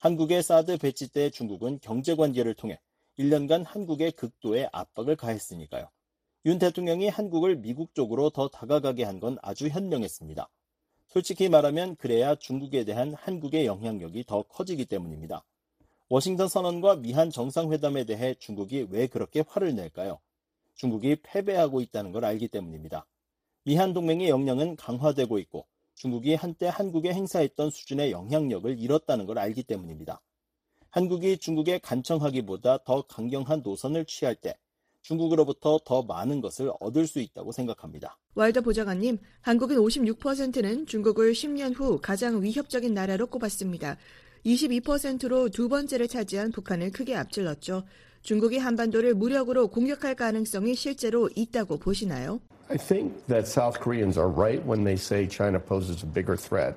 [0.01, 2.81] 한국의 사드 배치 때 중국은 경제 관계를 통해
[3.19, 5.91] 1년간 한국의 극도의 압박을 가했으니까요.
[6.47, 10.49] 윤 대통령이 한국을 미국 쪽으로 더 다가가게 한 건 아주 현명했습니다.
[11.07, 15.45] 솔직히 말하면 그래야 중국에 대한 한국의 영향력이 더 커지기 때문입니다.
[16.09, 20.19] 워싱턴 선언과 미한 정상회담에 대해 중국이 왜 그렇게 화를 낼까요?
[20.77, 23.05] 중국이 패배하고 있다는 걸 알기 때문입니다.
[23.65, 30.21] 미한 동맹의 역량은 강화되고 있고 중국이 한때 한국에 행사했던 수준의 영향력을 잃었다는 걸 알기 때문입니다.
[30.91, 34.57] 한국이 중국에 간청하기보다 더 강경한 노선을 취할 때
[35.03, 38.19] 중국으로부터 더 많은 것을 얻을 수 있다고 생각합니다.
[38.35, 43.97] 와일더 보좌관님, 한국은 56%는 중국을 10년 후 가장 위협적인 나라로 꼽았습니다.
[44.45, 47.85] 22%로 두 번째를 차지한 북한을 크게 앞질렀죠.
[48.23, 52.41] 중국이 한반도를 무력으로 공격할 가능성이 실제로 있다고 보시나요?
[52.71, 56.77] I think that South Koreans are right when they say China poses a bigger threat.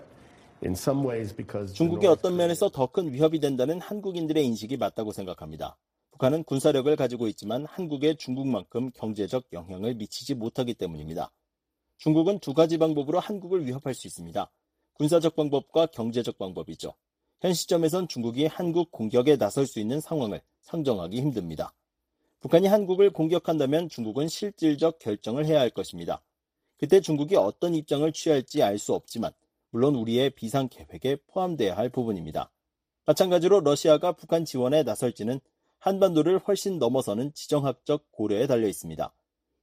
[0.63, 5.77] In some ways because 중국이 어떤 면에서 더 큰 위협이 된다는 한국인들의 인식이 맞다고 생각합니다.
[6.11, 11.31] 북한은 군사력을 가지고 있지만 한국에 중국만큼 경제적 영향을 미치지 못하기 때문입니다.
[11.97, 14.49] 중국은 두 가지 방법으로 한국을 위협할 수 있습니다.
[14.93, 16.93] 군사적 방법과 경제적 방법이죠.
[17.41, 21.73] 현 시점에선 중국이 한국 공격에 나설 수 있는 상황을 상정하기 힘듭니다.
[22.43, 26.21] 북한이 한국을 공격한다면 중국은 실질적 결정을 해야 할 것입니다.
[26.77, 29.31] 그때 중국이 어떤 입장을 취할지 알 수 없지만
[29.69, 32.51] 물론 우리의 비상 계획에 포함돼야 할 부분입니다.
[33.05, 35.39] 마찬가지로 러시아가 북한 지원에 나설지는
[35.79, 39.13] 한반도를 훨씬 넘어서는 지정학적 고려에 달려 있습니다.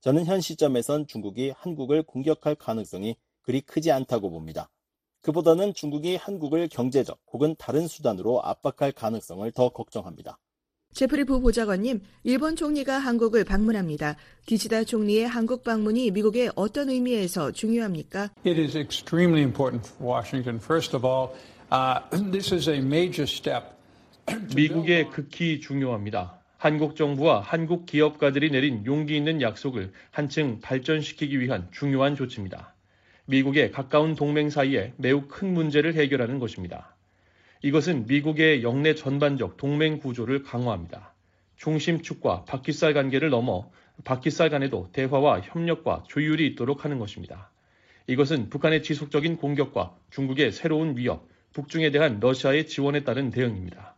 [0.01, 4.71] 저는 현 시점에선 중국이 한국을 공격할 가능성이 그리 크지 않다고 봅니다.
[5.21, 10.39] 그보다는 중국이 한국을 경제적 혹은 다른 수단으로 압박할 가능성을 더 걱정합니다.
[10.93, 14.17] 제프리 부 보좌관님, 일본 총리가 한국을 방문합니다.
[14.45, 18.31] 기시다 총리의 한국 방문이 미국에 어떤 의미에서 중요합니까?
[18.45, 20.59] It is extremely important for Washington.
[20.59, 21.31] First of all,
[21.73, 22.01] uh,
[22.33, 23.67] this is a major step.
[24.55, 26.39] 미국에 극히 중요합니다.
[26.59, 32.75] 한국 정부와 한국 기업가들이 내린 용기 있는 약속을 한층 발전시키기 위한 중요한 조치입니다.
[33.27, 36.97] 미국의 가까운 동맹 사이에 매우 큰 문제를 해결하는 것입니다.
[37.63, 41.13] 이것은 미국의 영내 전반적 동맹 구조를 강화합니다.
[41.57, 43.71] 중심축과 바퀴살 관계를 넘어
[44.05, 47.51] 바퀴살 간에도 대화와 협력과 조율이 있도록 하는 것입니다.
[48.07, 53.95] 이것은 북한의 지속적인 공격과 중국의 새로운 위협, 북중에 대한 러시아의 지원에 따른 대응입니다.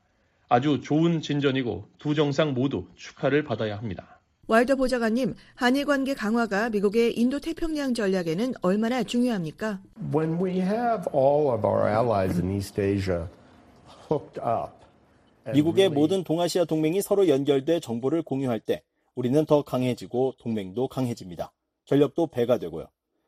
[0.49, 4.19] 아주 좋은 진전이고 두 정상 모두 축하를 받아야 합니다.
[4.49, 9.81] 와일더 보좌관님, 한일 관계 강화가 미국의 인도 태평양 전략에는 얼마나 중요합니까?
[10.13, 13.29] When we have all of our allies in East Asia
[15.53, 18.83] 미국의 모든 동아시아 동맹이 서로 연결돼 정보를 공유할 때
[19.15, 21.53] 우리는 더 강해지고 동맹도 강해집니다.
[21.85, 22.87] 전력도 배가 되고요.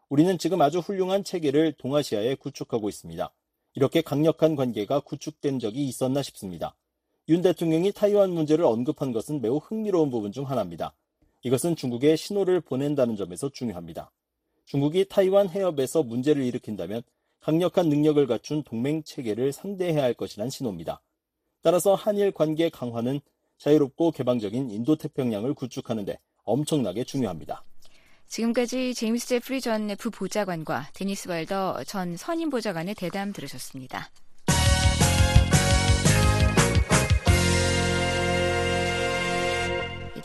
[0.09, 3.33] 우리는 지금 아주 훌륭한 체계를 동아시아에 구축하고 있습니다.
[3.75, 6.77] 이렇게 강력한 관계가 구축된 적이 있었나 싶습니다.
[7.29, 10.95] 윤 대통령이 타이완 문제를 언급한 것은 매우 흥미로운 부분 중 하나입니다.
[11.43, 14.11] 이것은 중국에 신호를 보낸다는 점에서 중요합니다.
[14.67, 17.03] 중국이 타이완 해협에서 문제를 일으킨다면
[17.45, 21.03] 강력한 능력을 갖춘 동맹 체계를 상대해야 할 것이란 신호입니다.
[21.61, 23.21] 따라서 한일 관계 강화는
[23.59, 27.63] 자유롭고 개방적인 인도태평양을 구축하는데 엄청나게 중요합니다.
[28.29, 34.09] 지금까지 제임스 제프리 전 부보좌관과 데니스 발더 전 선임 보좌관의 대담 들으셨습니다.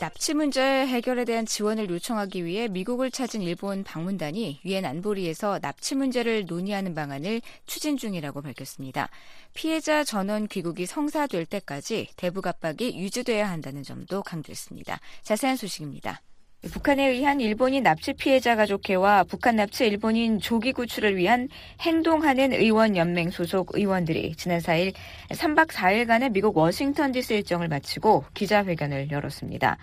[0.00, 6.46] 납치 문제 해결에 대한 지원을 요청하기 위해 미국을 찾은 일본 방문단이 유엔 안보리에서 납치 문제를
[6.46, 9.10] 논의하는 방안을 추진 중이라고 밝혔습니다.
[9.52, 14.98] 피해자 전원 귀국이 성사될 때까지 대북 압박이 유지돼야 한다는 점도 강조했습니다.
[15.22, 16.22] 자세한 소식입니다.
[16.68, 21.48] 북한에 의한 일본인 납치 피해자 가족회와 북한 납치 일본인 조기 구출을 위한
[21.80, 24.92] 행동하는 의원 연맹 소속 의원들이 지난 4일
[25.30, 29.78] 3박 4일간의 미국 워싱턴 DC 일정을 마치고 기자회견을 열었습니다.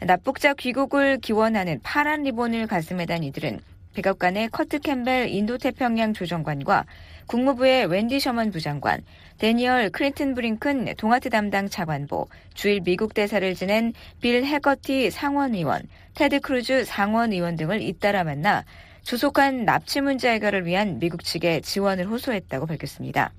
[0.00, 3.60] 납북자 귀국을 기원하는 파란 리본을 가슴에 단 이들은
[3.98, 6.84] 백악관의 커트 캠벨 인도태평양 조정관과
[7.26, 9.02] 국무부의 웬디 셔먼 부장관,
[9.38, 15.82] 대니얼 크리튼브링크 동아태 담당 차관보, 주일 미국 대사를 지낸 빌 해거티 상원의원,
[16.14, 18.64] 테드 크루즈 상원의원 등을 잇따라 만나
[19.02, 23.32] 조속한 납치 문제 해결을 위한 미국 측의 지원을 호소했다고 밝혔습니다.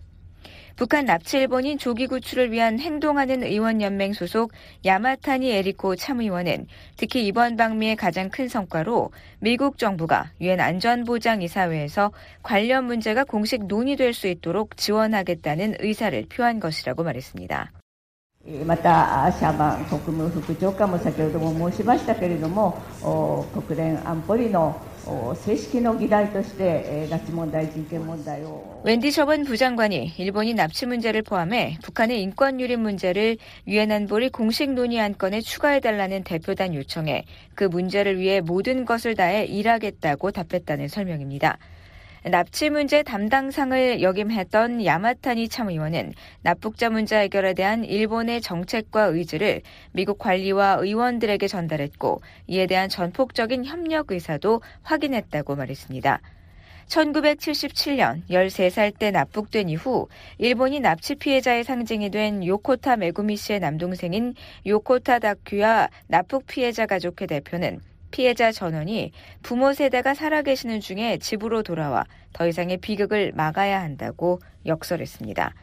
[0.79, 4.53] 북한 납치 일본인 조기 구출을 위한 행동하는 의원연맹 소속
[4.85, 12.13] 야마타니 에리코 참의원은 특히 이번 방미의 가장 큰 성과로 미국 정부가 유엔 안전보장이사회에서
[12.43, 17.73] 관련 문제가 공식 논의될 수 있도록 지원하겠다는 의사를 표한 것이라고 말했습니다.
[18.66, 22.78] またシャーマン国務副長官も先ほども申しましたけれども
[23.66, 24.78] 国連安保理の
[28.84, 33.36] 웬디 셔번 부장관이 일본이 납치 문제를 포함해 북한의 인권 유린 문제를
[33.66, 40.30] 유엔 안보리 공식 논의 안건에 추가해달라는 대표단 요청에 그 문제를 위해 모든 것을 다해 일하겠다고
[40.30, 41.58] 답했다는 설명입니다.
[42.25, 49.61] 납치 문제 담당상을 역임했던 야마타니 참의원은 납북자 문제 해결에 대한 일본의 정책과 의지를
[49.93, 56.19] 미국 관리와 의원들에게 전달했고 이에 대한 전폭적인 협력 의사도 확인했다고 말했습니다.
[56.87, 60.07] 1977년 13살 때 납북된 이후
[60.39, 64.33] 일본이 납치 피해자의 상징이 된 요코타 메구미 씨의 남동생인
[64.65, 67.79] 요코타 다큐와 납북 피해자 가족회 대표는
[68.11, 69.11] 피해자 전원이
[69.43, 75.53] 부모 세대가 살아계시는 중에 집으로 돌아와 더 이상의 비극을 막아야 한다고 역설했습니다.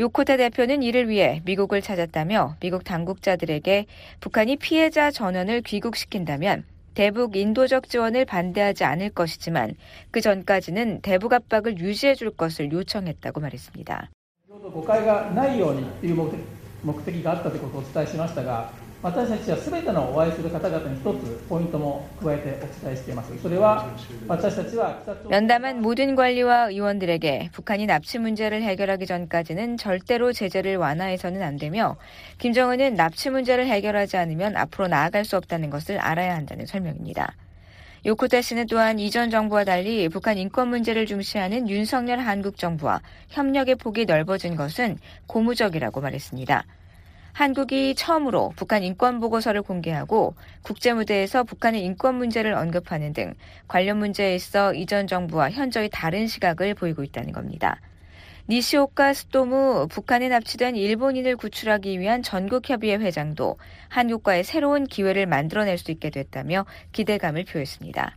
[0.00, 3.86] 요코타 대표는 이를 위해 미국을 찾았다며 미국 당국자들에게
[4.20, 6.64] 북한이 피해자 전원을 귀국시킨다면
[6.94, 9.74] 대북 인도적 지원을 반대하지 않을 것이지만
[10.10, 14.10] 그 전까지는 대북 압박을 유지해 줄 것을 요청했다고 말했습니다.
[19.03, 23.31] 私たちはすべてのお会いする方々に一つポイントも加えてお伝えしています。
[23.41, 23.87] それは
[24.27, 31.97] 私たちは 면담한 모든 관리와 의원들에게 북한이 납치 문제를 해결하기 전까지는 절대로 제재를 완화해서는 안 되며
[32.39, 37.33] 김정은은 납치 문제를 해결하지 않으면 앞으로 나아갈 수 없다는 것을 알아야 한다는 설명입니다.
[38.05, 44.05] 요코타 씨는 또한 이전 정부와 달리 북한 인권 문제를 중시하는 윤석열 한국 정부와 협력의 폭이
[44.05, 46.65] 넓어진 것은 고무적이라고 말했습니다.
[47.32, 53.34] 한국이 처음으로 북한 인권 보고서를 공개하고 국제 무대에서 북한의 인권 문제를 언급하는 등
[53.68, 57.80] 관련 문제에 있어 이전 정부와 현저히 다른 시각을 보이고 있다는 겁니다.
[58.48, 63.56] 니시오카 스토무 북한에 납치된 일본인을 구출하기 위한 전국협의회 회장도
[63.88, 68.16] 한국과의 새로운 기회를 만들어낼 수 있게 됐다며 기대감을 표했습니다.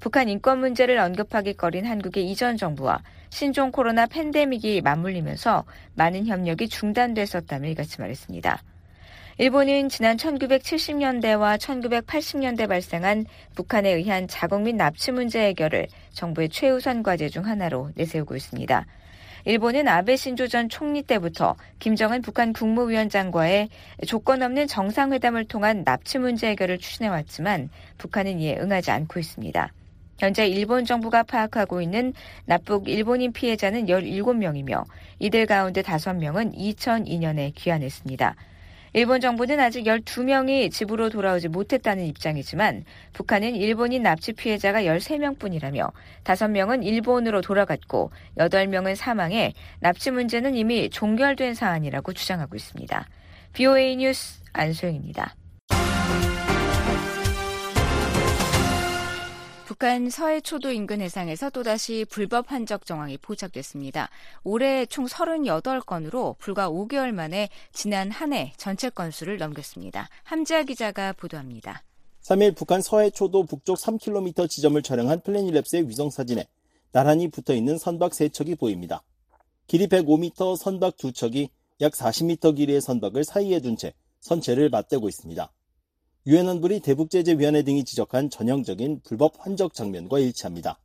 [0.00, 7.68] 북한 인권 문제를 언급하기 꺼린 한국의 이전 정부와 신종 코로나 팬데믹이 맞물리면서 많은 협력이 중단됐었다며
[7.68, 8.62] 이같이 말했습니다.
[9.36, 17.28] 일본은 지난 1970년대와 1980년대 발생한 북한에 의한 자국 민 납치 문제 해결을 정부의 최우선 과제
[17.28, 18.86] 중 하나로 내세우고 있습니다.
[19.46, 23.68] 일본은 아베 신조 전 총리 때부터 김정은 북한 국무위원장과의
[24.06, 29.72] 조건 없는 정상회담을 통한 납치 문제 해결을 추진해왔지만 북한은 이에 응하지 않고 있습니다.
[30.20, 32.12] 현재 일본 정부가 파악하고 있는
[32.44, 34.84] 납북 일본인 피해자는 17명이며
[35.18, 38.36] 이들 가운데 5명은 2002년에 귀환했습니다.
[38.92, 45.90] 일본 정부는 아직 12명이 집으로 돌아오지 못했다는 입장이지만 북한은 일본인 납치 피해자가 13명뿐이라며
[46.24, 53.08] 5명은 일본으로 돌아갔고 8명은 사망해 납치 문제는 이미 종결된 사안이라고 주장하고 있습니다.
[53.54, 55.39] BOA 뉴스 안소영입니다.
[59.80, 64.10] 북한 서해 초도 인근 해상에서 또다시 불법 한적 정황이 포착됐습니다.
[64.44, 70.10] 올해 총 38건으로 불과 5개월 만에 지난 한 해 전체 건수를 넘겼습니다.
[70.24, 71.82] 함지아 기자가 보도합니다.
[72.20, 76.44] 3일 북한 서해 초도 북쪽 3km 지점을 촬영한 플래닛랩스의 위성 사진에
[76.92, 79.02] 나란히 붙어 있는 선박 3척이 보입니다.
[79.66, 81.48] 길이 105m 선박 2척이
[81.80, 85.50] 약 40m 길이의 선박을 사이에 둔 채 선체를 맞대고 있습니다.
[86.26, 90.78] 유엔 안보리 대북제재위원회 등이 지적한 전형적인 불법 환적 장면과 일치합니다.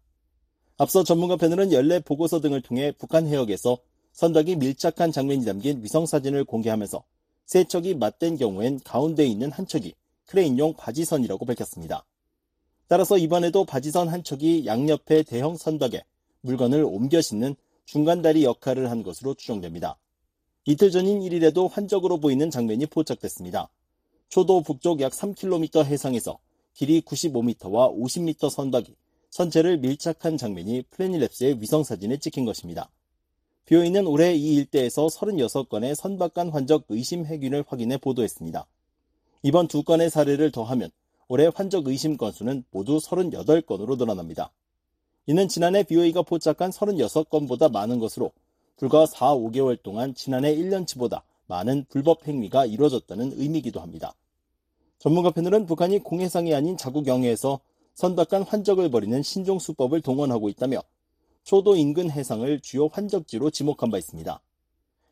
[0.78, 3.78] 앞서 전문가 패널은 연례 보고서 등을 통해 북한 해역에서
[4.14, 7.04] 선박이 밀착한 장면이 담긴 위성 사진을 공개하면서
[7.46, 9.94] 세 척이 맞댄 경우엔 가운데 있는 한 척이
[10.26, 12.06] 크레인용 바지선이라고 밝혔습니다.
[12.88, 16.06] 따라서 이번에도 바지선 한 척이 양옆의 대형 선박에
[16.42, 19.98] 물건을 옮겨 싣는 중간다리 역할을 한 것으로 추정됩니다.
[20.64, 23.70] 이틀 전인 1일에도 환적으로 보이는 장면이 포착됐습니다.
[24.30, 26.40] 초도 북쪽 약 3km 해상에서
[26.74, 28.96] 길이 95m와 50m 선박이
[29.30, 32.90] 선체를 밀착한 장면이 플래닛랩스의 위성사진에 찍힌 것입니다.
[33.66, 38.66] 비오이는 올해 이 일대에서 36건의 선박 간 환적 의심 해균을 확인해 보도했습니다.
[39.44, 40.90] 이번 두 건의 사례를 더하면
[41.28, 44.52] 올해 환적 의심 건수는 모두 38건으로 늘어납니다.
[45.28, 48.32] 이는 지난해 비오이가 포착한 36건보다 많은 것으로
[48.78, 54.14] 불과 4, 5개월 동안 지난해 1년치보다 많은 불법 행위가 이루어졌다는 의미이기도 합니다.
[54.98, 57.60] 전문가 패널은 북한이 공해상이 아닌 자국 영해에서
[57.93, 60.82] 선박 간 환적을 벌이는 신종 수법을 동원하고 있다며
[61.43, 64.41] 초도 인근 해상을 주요 환적지로 지목한 바 있습니다.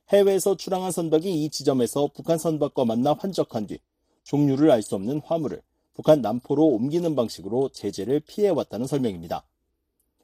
[0.09, 3.79] 해외에서 출항한 선박이 이 지점에서 북한 선박과 만나 환적한 뒤
[4.23, 5.61] 종류를 알 수 없는 화물을
[5.93, 9.45] 북한 남포로 옮기는 방식으로 제재를 피해왔다는 설명입니다.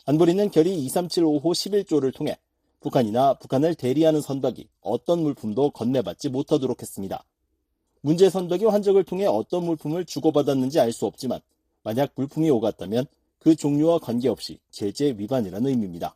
[0.05, 2.37] 안보리는 결의 23755호 11조를 통해
[2.79, 7.23] 북한이나 북한을 대리하는 선박이 어떤 물품도 건네받지 못하도록 했습니다.
[8.01, 11.39] 문제 선박이 환적을 통해 어떤 물품을 주고받았는지 알 수 없지만
[11.83, 13.05] 만약 물품이 오갔다면
[13.39, 16.15] 그 종류와 관계없이 제재 위반이라는 의미입니다.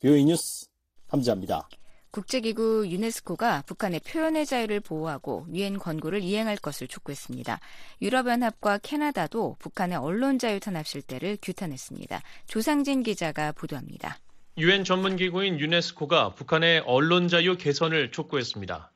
[0.00, 0.66] 뷰이 뉴스
[1.08, 1.68] 함지합니다.
[2.12, 7.60] 국제기구 유네스코가 북한의 표현의 자유를 보호하고 유엔 권고를 이행할 것을 촉구했습니다.
[8.02, 12.20] 유럽연합과 캐나다도 북한의 언론 자유 탄압 실태를 규탄했습니다.
[12.48, 14.18] 조상진 기자가 보도합니다.
[14.60, 18.92] 유엔 전문기구인 유네스코가 북한의 언론 자유 개선을 촉구했습니다.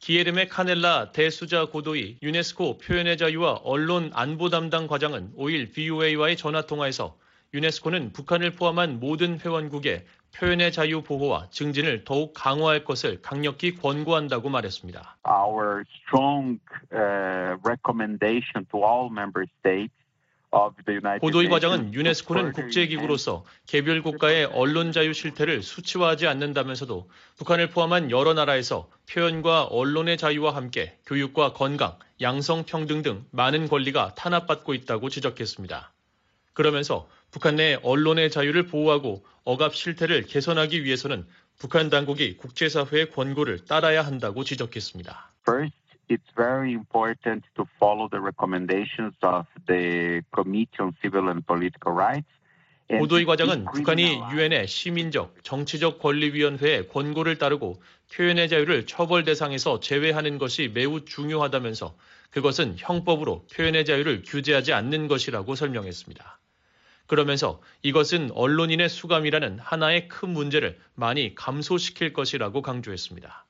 [0.00, 7.18] 기에르메 카넬라 대수자 고도이 유네스코 표현의 자유와 언론 안보 담당 과장은 5일 BOA와의 전화통화에서
[7.52, 15.18] 유네스코는 북한을 포함한 모든 회원국에 표현의 자유 보호와 증진을 더욱 강화할 것을 강력히 권고한다고 말했습니다.
[15.28, 16.58] Our strong
[16.90, 19.92] uh, recommendation to all member states
[21.20, 28.90] 고도희 과장은 유네스코는 국제기구로서 개별 국가의 언론 자유 실태를 수치화하지 않는다면서도 북한을 포함한 여러 나라에서
[29.10, 35.90] 표현과 언론의 자유와 함께 교육과 건강, 양성평등 등 많은 권리가 탄압받고 있다고 지적했습니다.
[36.52, 41.26] 그러면서 북한 내 언론의 자유를 보호하고 억압 실태를 개선하기 위해서는
[41.58, 45.32] 북한 당국이 국제사회의 권고를 따라야 한다고 지적했습니다.
[45.48, 45.74] First,
[46.08, 52.28] it's very important to follow the recommendations of the Committee on Civil and Political Rights.
[52.90, 57.80] 고도희 과장은 북한이 유엔의 시민적, 정치적 권리위원회의 권고를 따르고
[58.12, 61.96] 표현의 자유를 처벌 대상에서 제외하는 것이 매우 중요하다면서
[62.30, 66.38] 그것은 형법으로 표현의 자유를 규제하지 않는 것이라고 설명했습니다.
[67.06, 73.46] 그러면서 이것은 언론인의 수감이라는 하나의 큰 문제를 많이 감소시킬 것이라고 강조했습니다.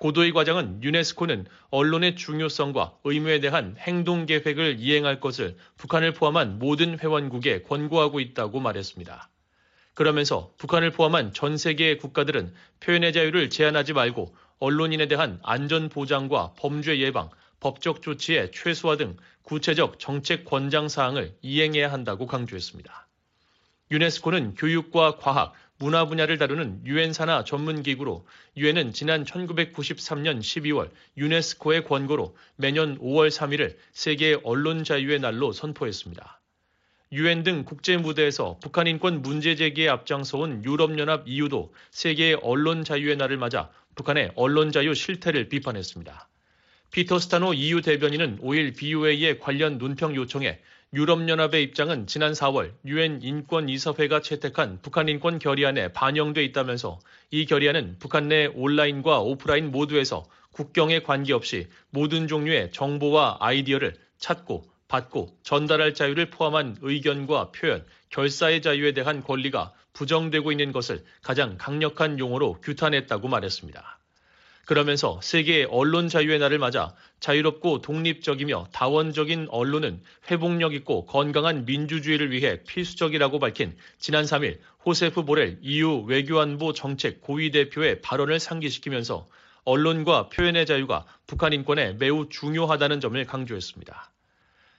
[0.00, 7.62] 고도희 과장은 유네스코는 언론의 중요성과 의무에 대한 행동 계획을 이행할 것을 북한을 포함한 모든 회원국에
[7.64, 9.28] 권고하고 있다고 말했습니다.
[9.92, 16.98] 그러면서 북한을 포함한 전 세계의 국가들은 표현의 자유를 제한하지 말고 언론인에 대한 안전 보장과 범죄
[16.98, 17.28] 예방,
[17.60, 23.06] 법적 조치의 최소화 등 구체적 정책 권장 사항을 이행해야 한다고 강조했습니다.
[23.90, 28.26] 유네스코는 교육과 과학, 문화 분야를 다루는 유엔 산하 전문 기구로
[28.58, 36.38] 유엔은 지난 1993년 12월 유네스코의 권고로 매년 5월 3일을 세계 언론 자유의 날로 선포했습니다.
[37.12, 43.38] 유엔 등 국제 무대에서 북한 인권 문제 제기에 앞장서온 유럽연합 EU도 세계 언론 자유의 날을
[43.38, 46.28] 맞아 북한의 언론 자유 실태를 비판했습니다.
[46.90, 50.60] 피터 스타노 EU 대변인은 5일 BOA의 관련 논평 요청에
[50.92, 56.98] 유럽연합의 입장은 지난 4월 유엔 인권이사회가 채택한 북한 인권 결의안에 반영돼 있다면서
[57.30, 65.38] 이 결의안은 북한 내 온라인과 오프라인 모두에서 국경에 관계없이 모든 종류의 정보와 아이디어를 찾고 받고
[65.44, 72.60] 전달할 자유를 포함한 의견과 표현, 결사의 자유에 대한 권리가 부정되고 있는 것을 가장 강력한 용어로
[72.62, 73.99] 규탄했다고 말했습니다.
[74.70, 80.00] 그러면서 세계 언론 자유의 날을 맞아 자유롭고 독립적이며 다원적인 언론은
[80.30, 87.50] 회복력 있고 건강한 민주주의를 위해 필수적이라고 밝힌 지난 3일 호세프 보렐 EU 외교안보 정책 고위
[87.50, 89.26] 대표의 발언을 상기시키면서
[89.64, 94.12] 언론과 표현의 자유가 북한 인권에 매우 중요하다는 점을 강조했습니다.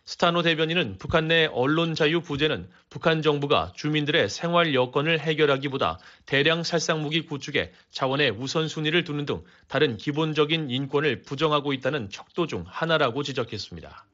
[0.04, 7.04] 스타노 대변인은 북한 내 언론 자유 부재는 북한 정부가 주민들의 생활 여건을 해결하기보다 대량 살상
[7.04, 14.06] 무기 구축에 자원의 우선순위를 두는 등 다른 기본적인 인권을 부정하고 있다는 척도 중 하나라고 지적했습니다.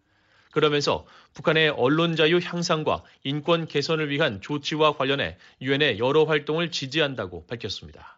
[0.52, 8.17] 그러면서 북한의 언론 자유 향상과 인권 개선을 위한 조치와 관련해 유엔의 여러 활동을 지지한다고 밝혔습니다.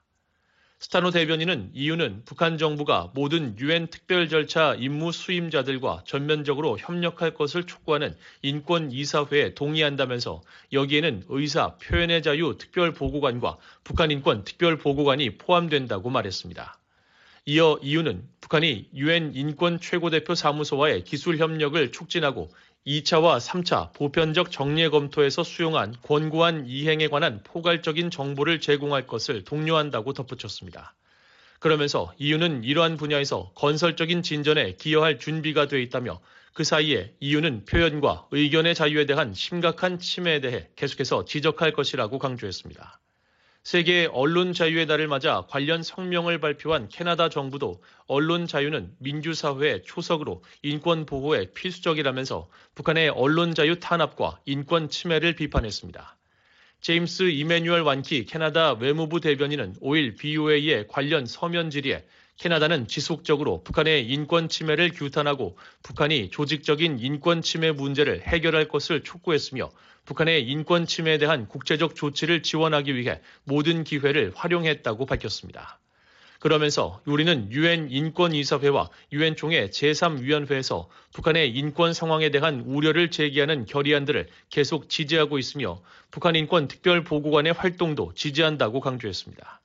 [0.82, 8.16] 스타노 대변인은 이유는 북한 정부가 모든 유엔 특별 절차 임무 수임자들과 전면적으로 협력할 것을 촉구하는
[8.44, 16.80] 인권 이사회에 동의한다면서 여기에는 의사 표현의 자유 특별 보고관과 북한 인권 특별 보고관이 포함된다고 말했습니다.
[17.46, 22.50] 이어 이유는 북한이 유엔 인권 최고대표 사무소와의 기술 협력을 촉진하고
[22.88, 30.96] 2차와 3차 보편적 정례 검토에서 수용한 권고한 이행에 관한 포괄적인 정보를 제공할 것을 독려한다고 덧붙였습니다.
[31.60, 36.22] 그러면서 이유는 이러한 분야에서 건설적인 진전에 기여할 준비가 돼 있다며
[36.54, 43.00] 그 사이에 이유는 표현과 의견의 자유에 대한 심각한 침해에 대해 계속해서 지적할 것이라고 강조했습니다.
[43.64, 51.06] 세계 언론 자유의 달을 맞아 관련 성명을 발표한 캐나다 정부도 언론 자유는 민주사회의 초석으로 인권
[51.06, 56.18] 보호에 필수적이라면서 북한의 언론 자유 탄압과 인권 침해를 비판했습니다.
[56.82, 62.06] 제임스 이메뉴얼 완키 캐나다 외무부 대변인은 5일 BOA의 관련 서면 질의에
[62.40, 69.70] 캐나다는 지속적으로 북한의 인권 침해를 규탄하고 북한이 조직적인 인권 침해 문제를 해결할 것을 촉구했으며
[70.06, 75.80] 북한의 인권 침해에 대한 국제적 조치를 지원하기 위해 모든 기회를 활용했다고 밝혔습니다.
[76.40, 84.88] 그러면서 우리는 유엔 인권이사회와 유엔 총회 제3위원회에서 북한의 인권 상황에 대한 우려를 제기하는 결의안들을 계속
[84.88, 89.60] 지지하고 있으며 북한 인권 특별보고관의 활동도 지지한다고 강조했습니다.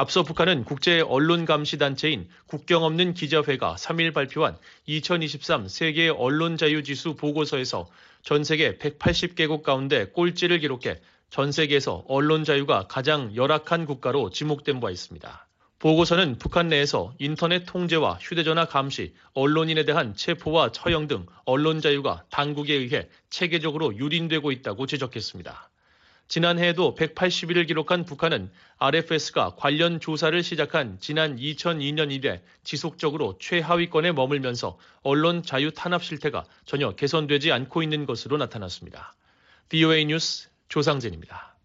[0.00, 6.84] 앞서 북한은 국제 언론 감시 단체인 국경 없는 기자회가 3일 발표한 2023 세계 언론 자유
[6.84, 7.90] 지수 보고서에서
[8.22, 14.92] 전 세계 180개국 가운데 꼴찌를 기록해 전 세계에서 언론 자유가 가장 열악한 국가로 지목된 바
[14.92, 15.48] 있습니다.
[15.80, 22.72] 보고서는 북한 내에서 인터넷 통제와 휴대전화 감시, 언론인에 대한 체포와 처형 등 언론 자유가 당국에
[22.74, 25.67] 의해 체계적으로 유린되고 있다고 지적했습니다.
[26.28, 35.42] 지난해에도 180일을 기록한 북한은 RFS가 관련 조사를 시작한 지난 2002년 이래 지속적으로 최하위권에 머물면서 언론
[35.42, 39.14] 자유 탄압 실태가 전혀 개선되지 않고 있는 것으로 나타났습니다.
[39.70, 41.57] VOA 뉴스 조상진입니다.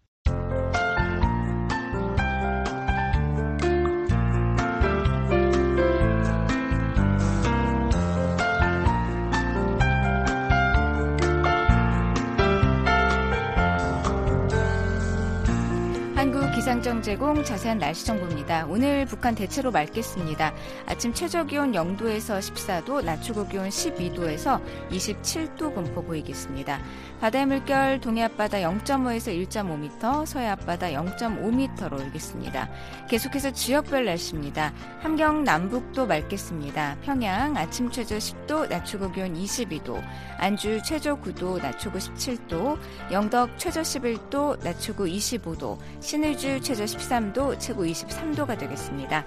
[16.84, 18.66] 기상청 제공 자세한 날씨 정보입니다.
[18.68, 20.52] 오늘 북한 대체로 맑겠습니다.
[20.84, 24.60] 아침 최저 기온 0도에서 14도, 낮 최고 기온 12도에서
[24.90, 26.78] 27도 분포 보이겠습니다.
[27.22, 32.68] 바다의 물결 동해 앞바다 0.5에서 1.5m, 서해 앞바다 0.5m로 일겠습니다.
[33.08, 34.74] 계속해서 지역별 날씨입니다.
[35.00, 36.98] 함경 남북도 맑겠습니다.
[37.02, 40.02] 평양 아침 최저 10도, 낮 최고 기온 22도,
[40.36, 42.78] 안주 최저 9도, 낮 최고 17도,
[43.10, 49.24] 영덕 최저 11도, 낮 최고 25도, 신의주 최저 13도, 최고 23도가 되겠습니다.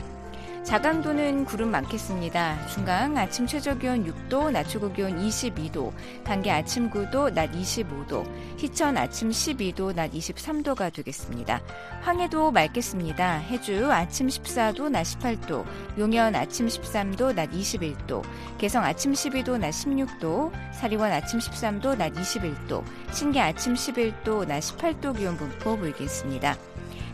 [0.68, 2.68] 자강도는 구름 많겠습니다.
[2.68, 5.94] 중강 아침 최저 기온 6도, 낮 최고 기온 22도,
[6.26, 11.62] 단계 아침 9도, 낮 25도, 희천 아침 12도, 낮 23도가 되겠습니다.
[12.02, 13.38] 황해도 맑겠습니다.
[13.38, 15.64] 해주 아침 14도, 낮 18도,
[15.98, 18.22] 용현 아침 13도, 낮 21도,
[18.58, 22.84] 개성 아침 12도, 낮 16도, 사리원 아침 13도, 낮 21도,
[23.14, 26.58] 신계 아침 11도, 낮 18도 기온 분포 보이겠습니다.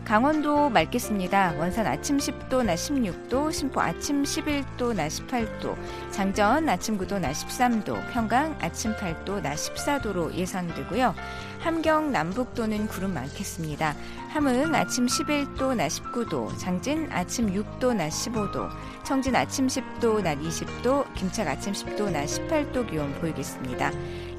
[0.04, 1.54] 강원도 맑겠습니다.
[1.58, 5.74] 원산 아침 10도, 낮 16도, 신포 아침 11도, 낮 18도,
[6.10, 11.14] 장전 아침 9도, 낮 13도, 평강 아침 8도, 낮 14도로 예상되고요.
[11.60, 13.94] 함경 남북도는 구름 많겠습니다.
[14.28, 18.68] 함흥 아침 11도, 낮 19도, 장진 아침 6도, 낮 15도,
[19.04, 23.90] 청진 아침 10도, 낮 20도, 김착 아침 10도, 낮 18도 기온 보이겠습니다.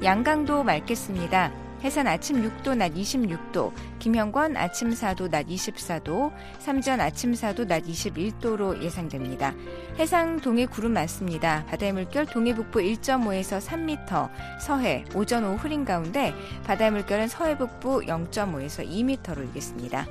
[0.04, 1.65] 양강도 맑겠습니다.
[1.82, 8.82] 해산 아침 6도 낮 26도, 김형권 아침 4도 낮 24도, 삼전 아침 4도 낮 21도로
[8.82, 9.54] 예상됩니다.
[9.98, 11.64] 해상 동해 구름 많습니다.
[11.66, 18.00] 바다의 물결 동해 북부 1.5에서 3m, 서해 오전 오후 흐린 가운데 바다의 물결은 서해 북부
[18.00, 20.06] 0.5에서 2m로 일겠습니다.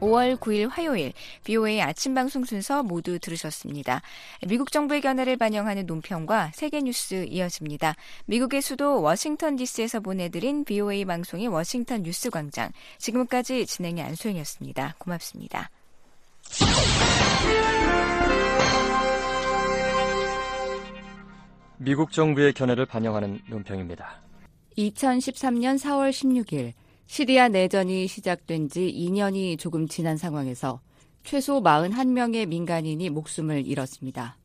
[0.00, 1.12] 5월 9일 화요일
[1.44, 4.02] BOA 아침 방송 순서 모두 들으셨습니다.
[4.46, 7.94] 미국 정부의 견해를 반영하는 논평과 세계 뉴스 이어집니다.
[8.26, 12.70] 미국의 수도 워싱턴 DC에서 보내드린 BOA 방송의 워싱턴 뉴스 광장.
[12.98, 14.94] 지금까지 진행의 안소영이었습니다.
[14.98, 15.70] 고맙습니다.
[21.76, 24.20] 미국 정부의 견해를 반영하는 논평입니다.
[24.76, 26.72] 2013년 4월 16일
[27.08, 30.82] 시리아 내전이 시작된 지 2년이 조금 지난 상황에서
[31.24, 34.36] 최소 41명의 민간인이 목숨을 잃었습니다.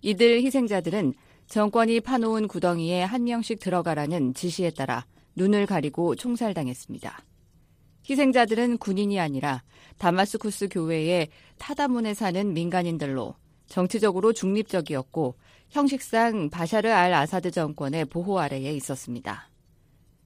[0.00, 1.12] 이들 희생자들은
[1.46, 5.04] 정권이 파놓은 구덩이에 한 명씩 들어가라는 지시에 따라
[5.36, 7.22] 눈을 가리고 총살당했습니다.
[8.08, 9.62] 희생자들은 군인이 아니라
[9.98, 11.28] 다마스쿠스 교회의
[11.58, 13.34] 타다문에 사는 민간인들로
[13.66, 15.34] 정치적으로 중립적이었고
[15.68, 19.49] 형식상 바샤르 알 아사드 정권의 보호 아래에 있었습니다.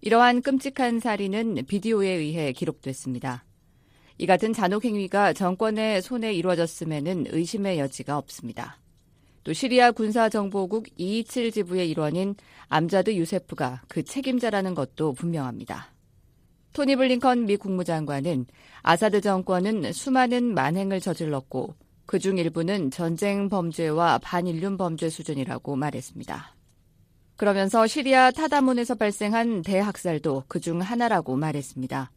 [0.07, 3.43] 이러한 끔찍한 살인은 비디오에 의해 기록됐습니다.
[4.19, 8.79] 이 같은 잔혹 행위가 정권의 손에 이루어졌음에는 의심의 여지가 없습니다.
[9.45, 12.35] 또 시리아 군사정보국 227 지부의 일원인
[12.69, 15.95] 암자드 유세프가 그 책임자라는 것도 분명합니다.
[16.75, 18.45] 토니 블링컨 미 국무장관은
[18.83, 26.55] 아사드 정권은 수많은 만행을 저질렀고 그중 일부는 전쟁 범죄와 반인륜 범죄 수준이라고 말했습니다.
[27.37, 32.11] 그러면서 시리아 타다문에서 발생한 대학살도 그 중 하나라고 말했습니다.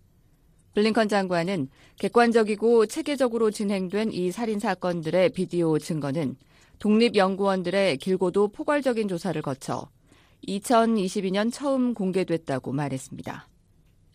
[0.73, 6.35] 블링컨 장관은 객관적이고 체계적으로 진행된 이 살인 사건들의 비디오 증거는
[6.79, 9.89] 독립연구원들의 길고도 포괄적인 조사를 거쳐
[10.47, 13.47] 2022년 처음 공개됐다고 말했습니다.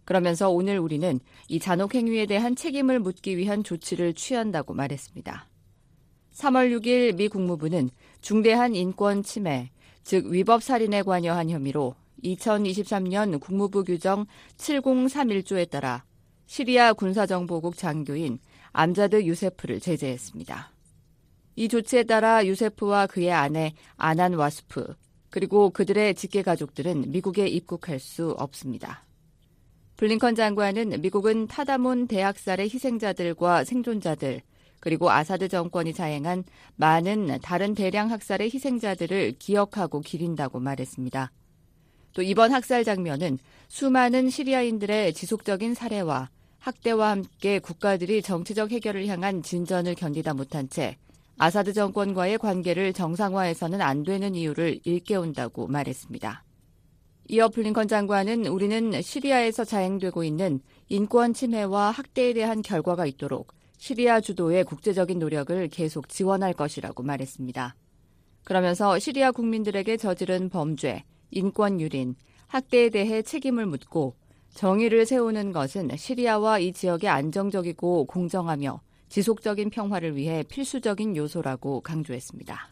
[0.04, 5.48] 그러면서 오늘 우리는 이 잔혹 행위에 대한 책임을 묻기 위한 조치를 취한다고 말했습니다.
[6.32, 7.90] 3월 6일 미 국무부는
[8.20, 9.70] 중대한 인권 침해,
[10.02, 11.94] 즉 위법 살인에 관여한 혐의로
[12.24, 14.26] 2023년 국무부 규정
[14.56, 16.04] 7031조에 따라
[16.46, 18.38] 시리아 군사정보국 장교인
[18.72, 20.72] 암자드 유세프를 제재했습니다.
[21.56, 24.94] 이 조치에 따라 유세프와 그의 아내 아난 와스프
[25.30, 29.04] 그리고 그들의 직계 가족들은 미국에 입국할 수 없습니다.
[29.96, 34.42] 블링컨 장관은 미국은 타다문 대학살의 희생자들과 생존자들
[34.82, 36.42] 그리고 아사드 정권이 자행한
[36.74, 41.30] 많은 다른 대량 학살의 희생자들을 기억하고 기린다고 말했습니다.
[42.14, 49.94] 또 이번 학살 장면은 수많은 시리아인들의 지속적인 살해와 학대와 함께 국가들이 정치적 해결을 향한 진전을
[49.94, 50.96] 견디다 못한 채
[51.38, 56.42] 아사드 정권과의 관계를 정상화해서는 안 되는 이유를 일깨운다고 말했습니다.
[57.28, 64.62] 이어 블링컨 장관은 우리는 시리아에서 자행되고 있는 인권 침해와 학대에 대한 결과가 있도록 시리아 주도의
[64.62, 67.74] 국제적인 노력을 계속 지원할 것이라고 말했습니다.
[68.44, 71.02] 그러면서 시리아 국민들에게 저지른 범죄,
[71.32, 72.14] 인권 유린,
[72.46, 74.14] 학대에 대해 책임을 묻고
[74.54, 82.68] 정의를 세우는 것은 시리아와 이 지역의 안정적이고 공정하며 지속적인 평화를 위해 필수적인 요소라고 강조했습니다.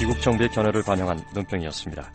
[0.00, 2.12] 미국 정부의 견해를 반영한 논평이었습니다.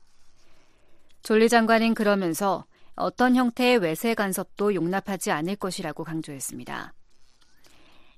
[1.22, 2.64] 졸리 장관은 그러면서
[2.96, 6.92] 어떤 형태의 외세 간섭도 용납하지 않을 것이라고 강조했습니다.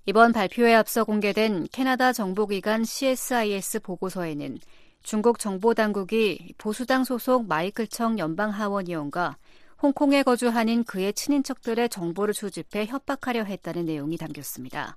[0.07, 4.59] 이번 발표에 앞서 공개된 캐나다 정보기관 CSIS 보고서에는
[5.03, 9.37] 중국 정보당국이 보수당 소속 마이클 청 연방하원의원과
[9.83, 14.97] 홍콩에 거주하는 그의 친인척들의 정보를 수집해 협박하려 했다는 내용이 담겼습니다.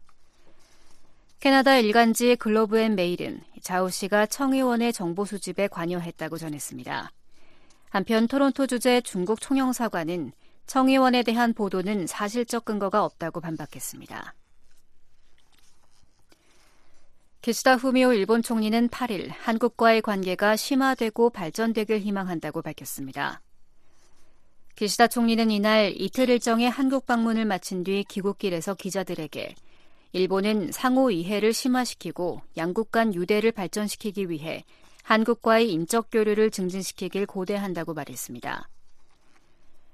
[1.40, 7.12] 캐나다 일간지 글로브 앤 메일은 자오 씨가 청의원의 정보 수집에 관여했다고 전했습니다.
[7.90, 10.32] 한편 토론토 주재 중국 총영사관은
[10.68, 14.36] 청의원에 대한 보도는 사실적 근거가 없다고 반박했습니다.
[17.42, 23.42] 기시다 후미오 일본 총리는 8일 한국과의 관계가 심화되고 발전되길 희망한다고 밝혔습니다.
[24.76, 29.56] 기시다 총리는 이날 이틀 일정의 한국 방문을 마친 뒤 귀국길에서 기자들에게
[30.12, 34.66] 일본은 상호 이해를 심화시키고 양국 간 유대를 발전시키기 위해
[35.04, 38.68] 한국과의 인적 교류를 증진시키길 고대한다고 말했습니다.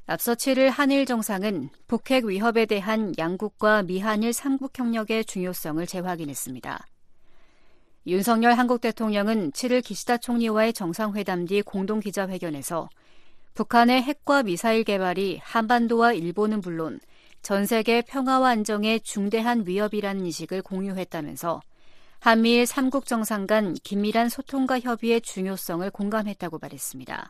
[0.07, 6.87] 앞서 7일 한일 정상은 북핵 위협에 대한 양국과 미한일 삼국 협력의 중요성을 재확인했습니다.
[8.07, 12.89] 윤석열 한국 대통령은 7일 기시다 총리와의 정상회담 뒤 공동 기자회견에서
[13.53, 16.99] 북한의 핵과 미사일 개발이 한반도와 일본은 물론
[17.41, 21.61] 전 세계 평화와 안정에 중대한 위협이라는 인식을 공유했다면서
[22.19, 27.29] 한미일 3국 정상 간 긴밀한 소통과 협의의 중요성을 공감했다고 말했습니다.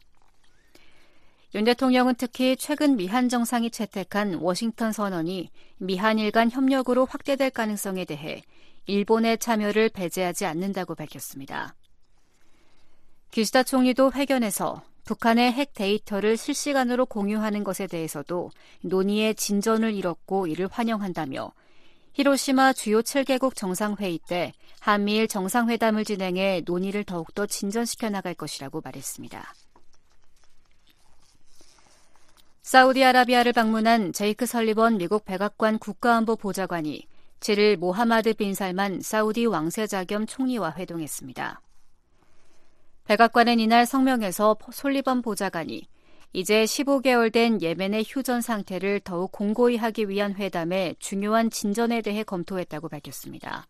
[1.55, 8.43] 윤 대통령은 특히 최근 미한 정상이 채택한 워싱턴 선언이 미한일 간 협력으로 확대될 가능성에 대해
[8.85, 11.75] 일본의 참여를 배제하지 않는다고 밝혔습니다.
[13.31, 21.51] 기시다 총리도 회견에서 북한의 핵 데이터를 실시간으로 공유하는 것에 대해서도 논의의 진전을 이뤘고 이를 환영한다며
[22.13, 29.53] 히로시마 주요 7개국 정상회의 때 한미일 정상회담을 진행해 논의를 더욱더 진전시켜 나갈 것이라고 말했습니다.
[32.63, 37.07] 사우디아라비아를 방문한 제이크 설리번 미국 백악관 국가안보 보좌관이
[37.39, 41.61] 7일 모하마드 빈 살만 사우디 왕세자 겸 총리와 회동했습니다.
[43.05, 45.87] 백악관은 이날 성명에서 솔리번 보좌관이
[46.33, 52.87] 이제 15개월 된 예멘의 휴전 상태를 더욱 공고히 하기 위한 회담의 중요한 진전에 대해 검토했다고
[52.87, 53.67] 밝혔습니다.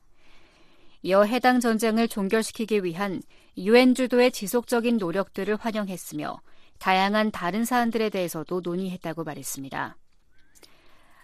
[1.01, 3.23] 이어 해당 전쟁을 종결시키기 위한
[3.57, 6.39] 유엔 주도의 지속적인 노력들을 환영했으며
[6.77, 9.97] 다양한 다른 사안들에 대해서도 논의했다고 말했습니다.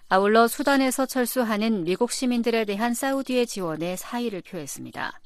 [0.10, 5.20] 아울러 수단에서 철수하는 미국 시민들에 대한 사우디의 지원에 사의를 표했습니다.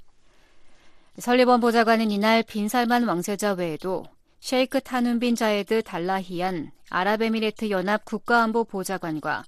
[1.18, 4.06] 설리번 보좌관은 이날 빈살만 왕세자 외에도
[4.40, 9.44] 셰이크 타눈빈 자에드 달라히안 아랍에미레트 연합 국가안보 보좌관과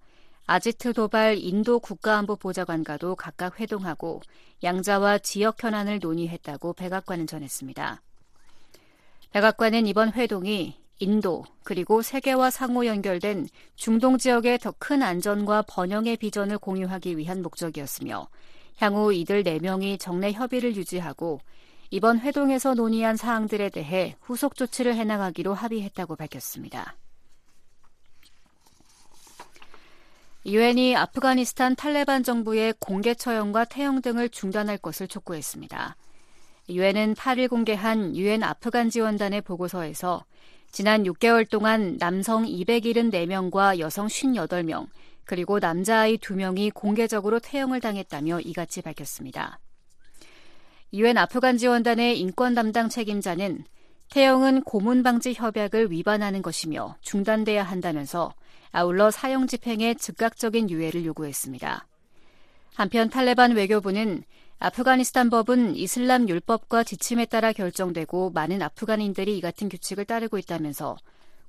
[0.45, 4.21] 아지트 도발 인도 국가안보 보좌관과도 각각 회동하고
[4.61, 8.01] 양자와 지역 현안을 논의했다고 백악관은 전했습니다.
[9.31, 16.57] 백악관은 이번 회동이 인도 그리고 세계와 상호 연결된 중동 지역의 더 큰 안전과 번영의 비전을
[16.57, 18.27] 공유하기 위한 목적이었으며
[18.77, 21.39] 향후 이들 4명이 정례 협의를 유지하고
[21.89, 26.95] 이번 회동에서 논의한 사항들에 대해 후속 조치를 해나가기로 합의했다고 밝혔습니다.
[30.45, 35.95] 유엔이 아프가니스탄 탈레반 정부의 공개 처형과 태형 등을 중단할 것을 촉구했습니다.
[36.69, 40.25] 유엔은 8일 공개한 유엔 아프간 지원단의 보고서에서
[40.71, 44.87] 지난 6개월 동안 남성 274명과 여성 58명,
[45.25, 49.59] 그리고 남자아이 2명이 공개적으로 태형을 당했다며 이같이 밝혔습니다.
[50.93, 53.65] 유엔 아프간 지원단의 인권 담당 책임자는
[54.11, 58.33] 태형은 고문 방지 협약을 위반하는 것이며 중단돼야 한다면서
[58.71, 61.87] 아울러 사형 집행에 즉각적인 유예를 요구했습니다.
[62.75, 64.23] 한편 탈레반 외교부는
[64.59, 70.95] 아프가니스탄 법은 이슬람 율법과 지침에 따라 결정되고 많은 아프간인들이 이 같은 규칙을 따르고 있다면서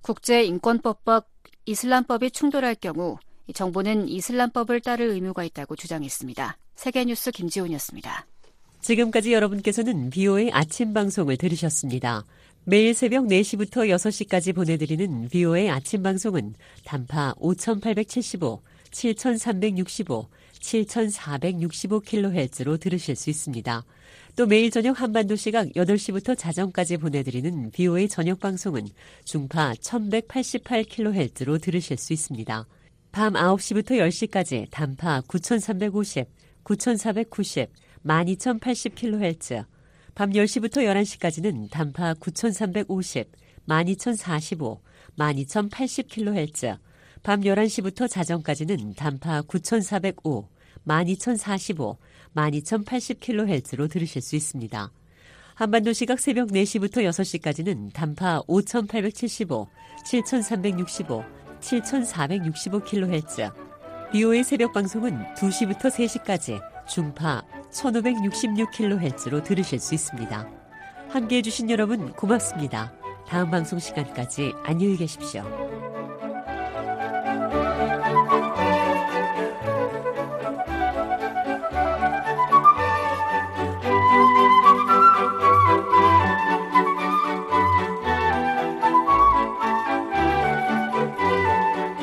[0.00, 1.22] 국제 인권법과
[1.66, 3.18] 이슬람법이 충돌할 경우
[3.52, 6.56] 정부는 이슬람법을 따를 의무가 있다고 주장했습니다.
[6.76, 8.26] 세계뉴스 김지훈이었습니다.
[8.80, 12.24] 지금까지 여러분께서는 비오의 아침 방송을 들으셨습니다.
[12.64, 20.28] 매일 새벽 4시부터 6시까지 보내드리는 비오의 아침 방송은 단파 5875, 7365,
[20.60, 23.84] 7,465kHz로 들으실 수 있습니다.
[24.36, 28.88] 또 매일 저녁 한반도 시각 8시부터 자정까지 보내드리는 BOA 저녁 방송은
[29.24, 32.66] 중파 1188kHz로 들으실 수 있습니다.
[33.14, 36.26] 밤 9시부터 10시까지 단파 9350,
[36.64, 37.70] 9490,
[38.04, 39.64] 12080kHz,
[40.16, 43.30] 밤 10시부터 11시까지는 단파 9350,
[43.66, 44.80] 12045,
[45.16, 46.76] 12080kHz,
[47.22, 50.48] 밤 11시부터 자정까지는 단파 9405,
[50.84, 51.96] 12045,
[52.34, 54.90] 12080kHz로 들으실 수 있습니다.
[55.54, 59.68] 한반도 시각 새벽 4시부터 6시까지는 단파 5875,
[60.04, 63.52] 7365, 7465kHz.
[64.12, 67.42] BO의 새벽 방송은 2시부터 3시까지 중파
[67.72, 70.48] 1566kHz로 들으실 수 있습니다.
[71.08, 72.92] 함께 해주신 여러분 고맙습니다.
[73.26, 75.42] 다음 방송 시간까지 안녕히 계십시오.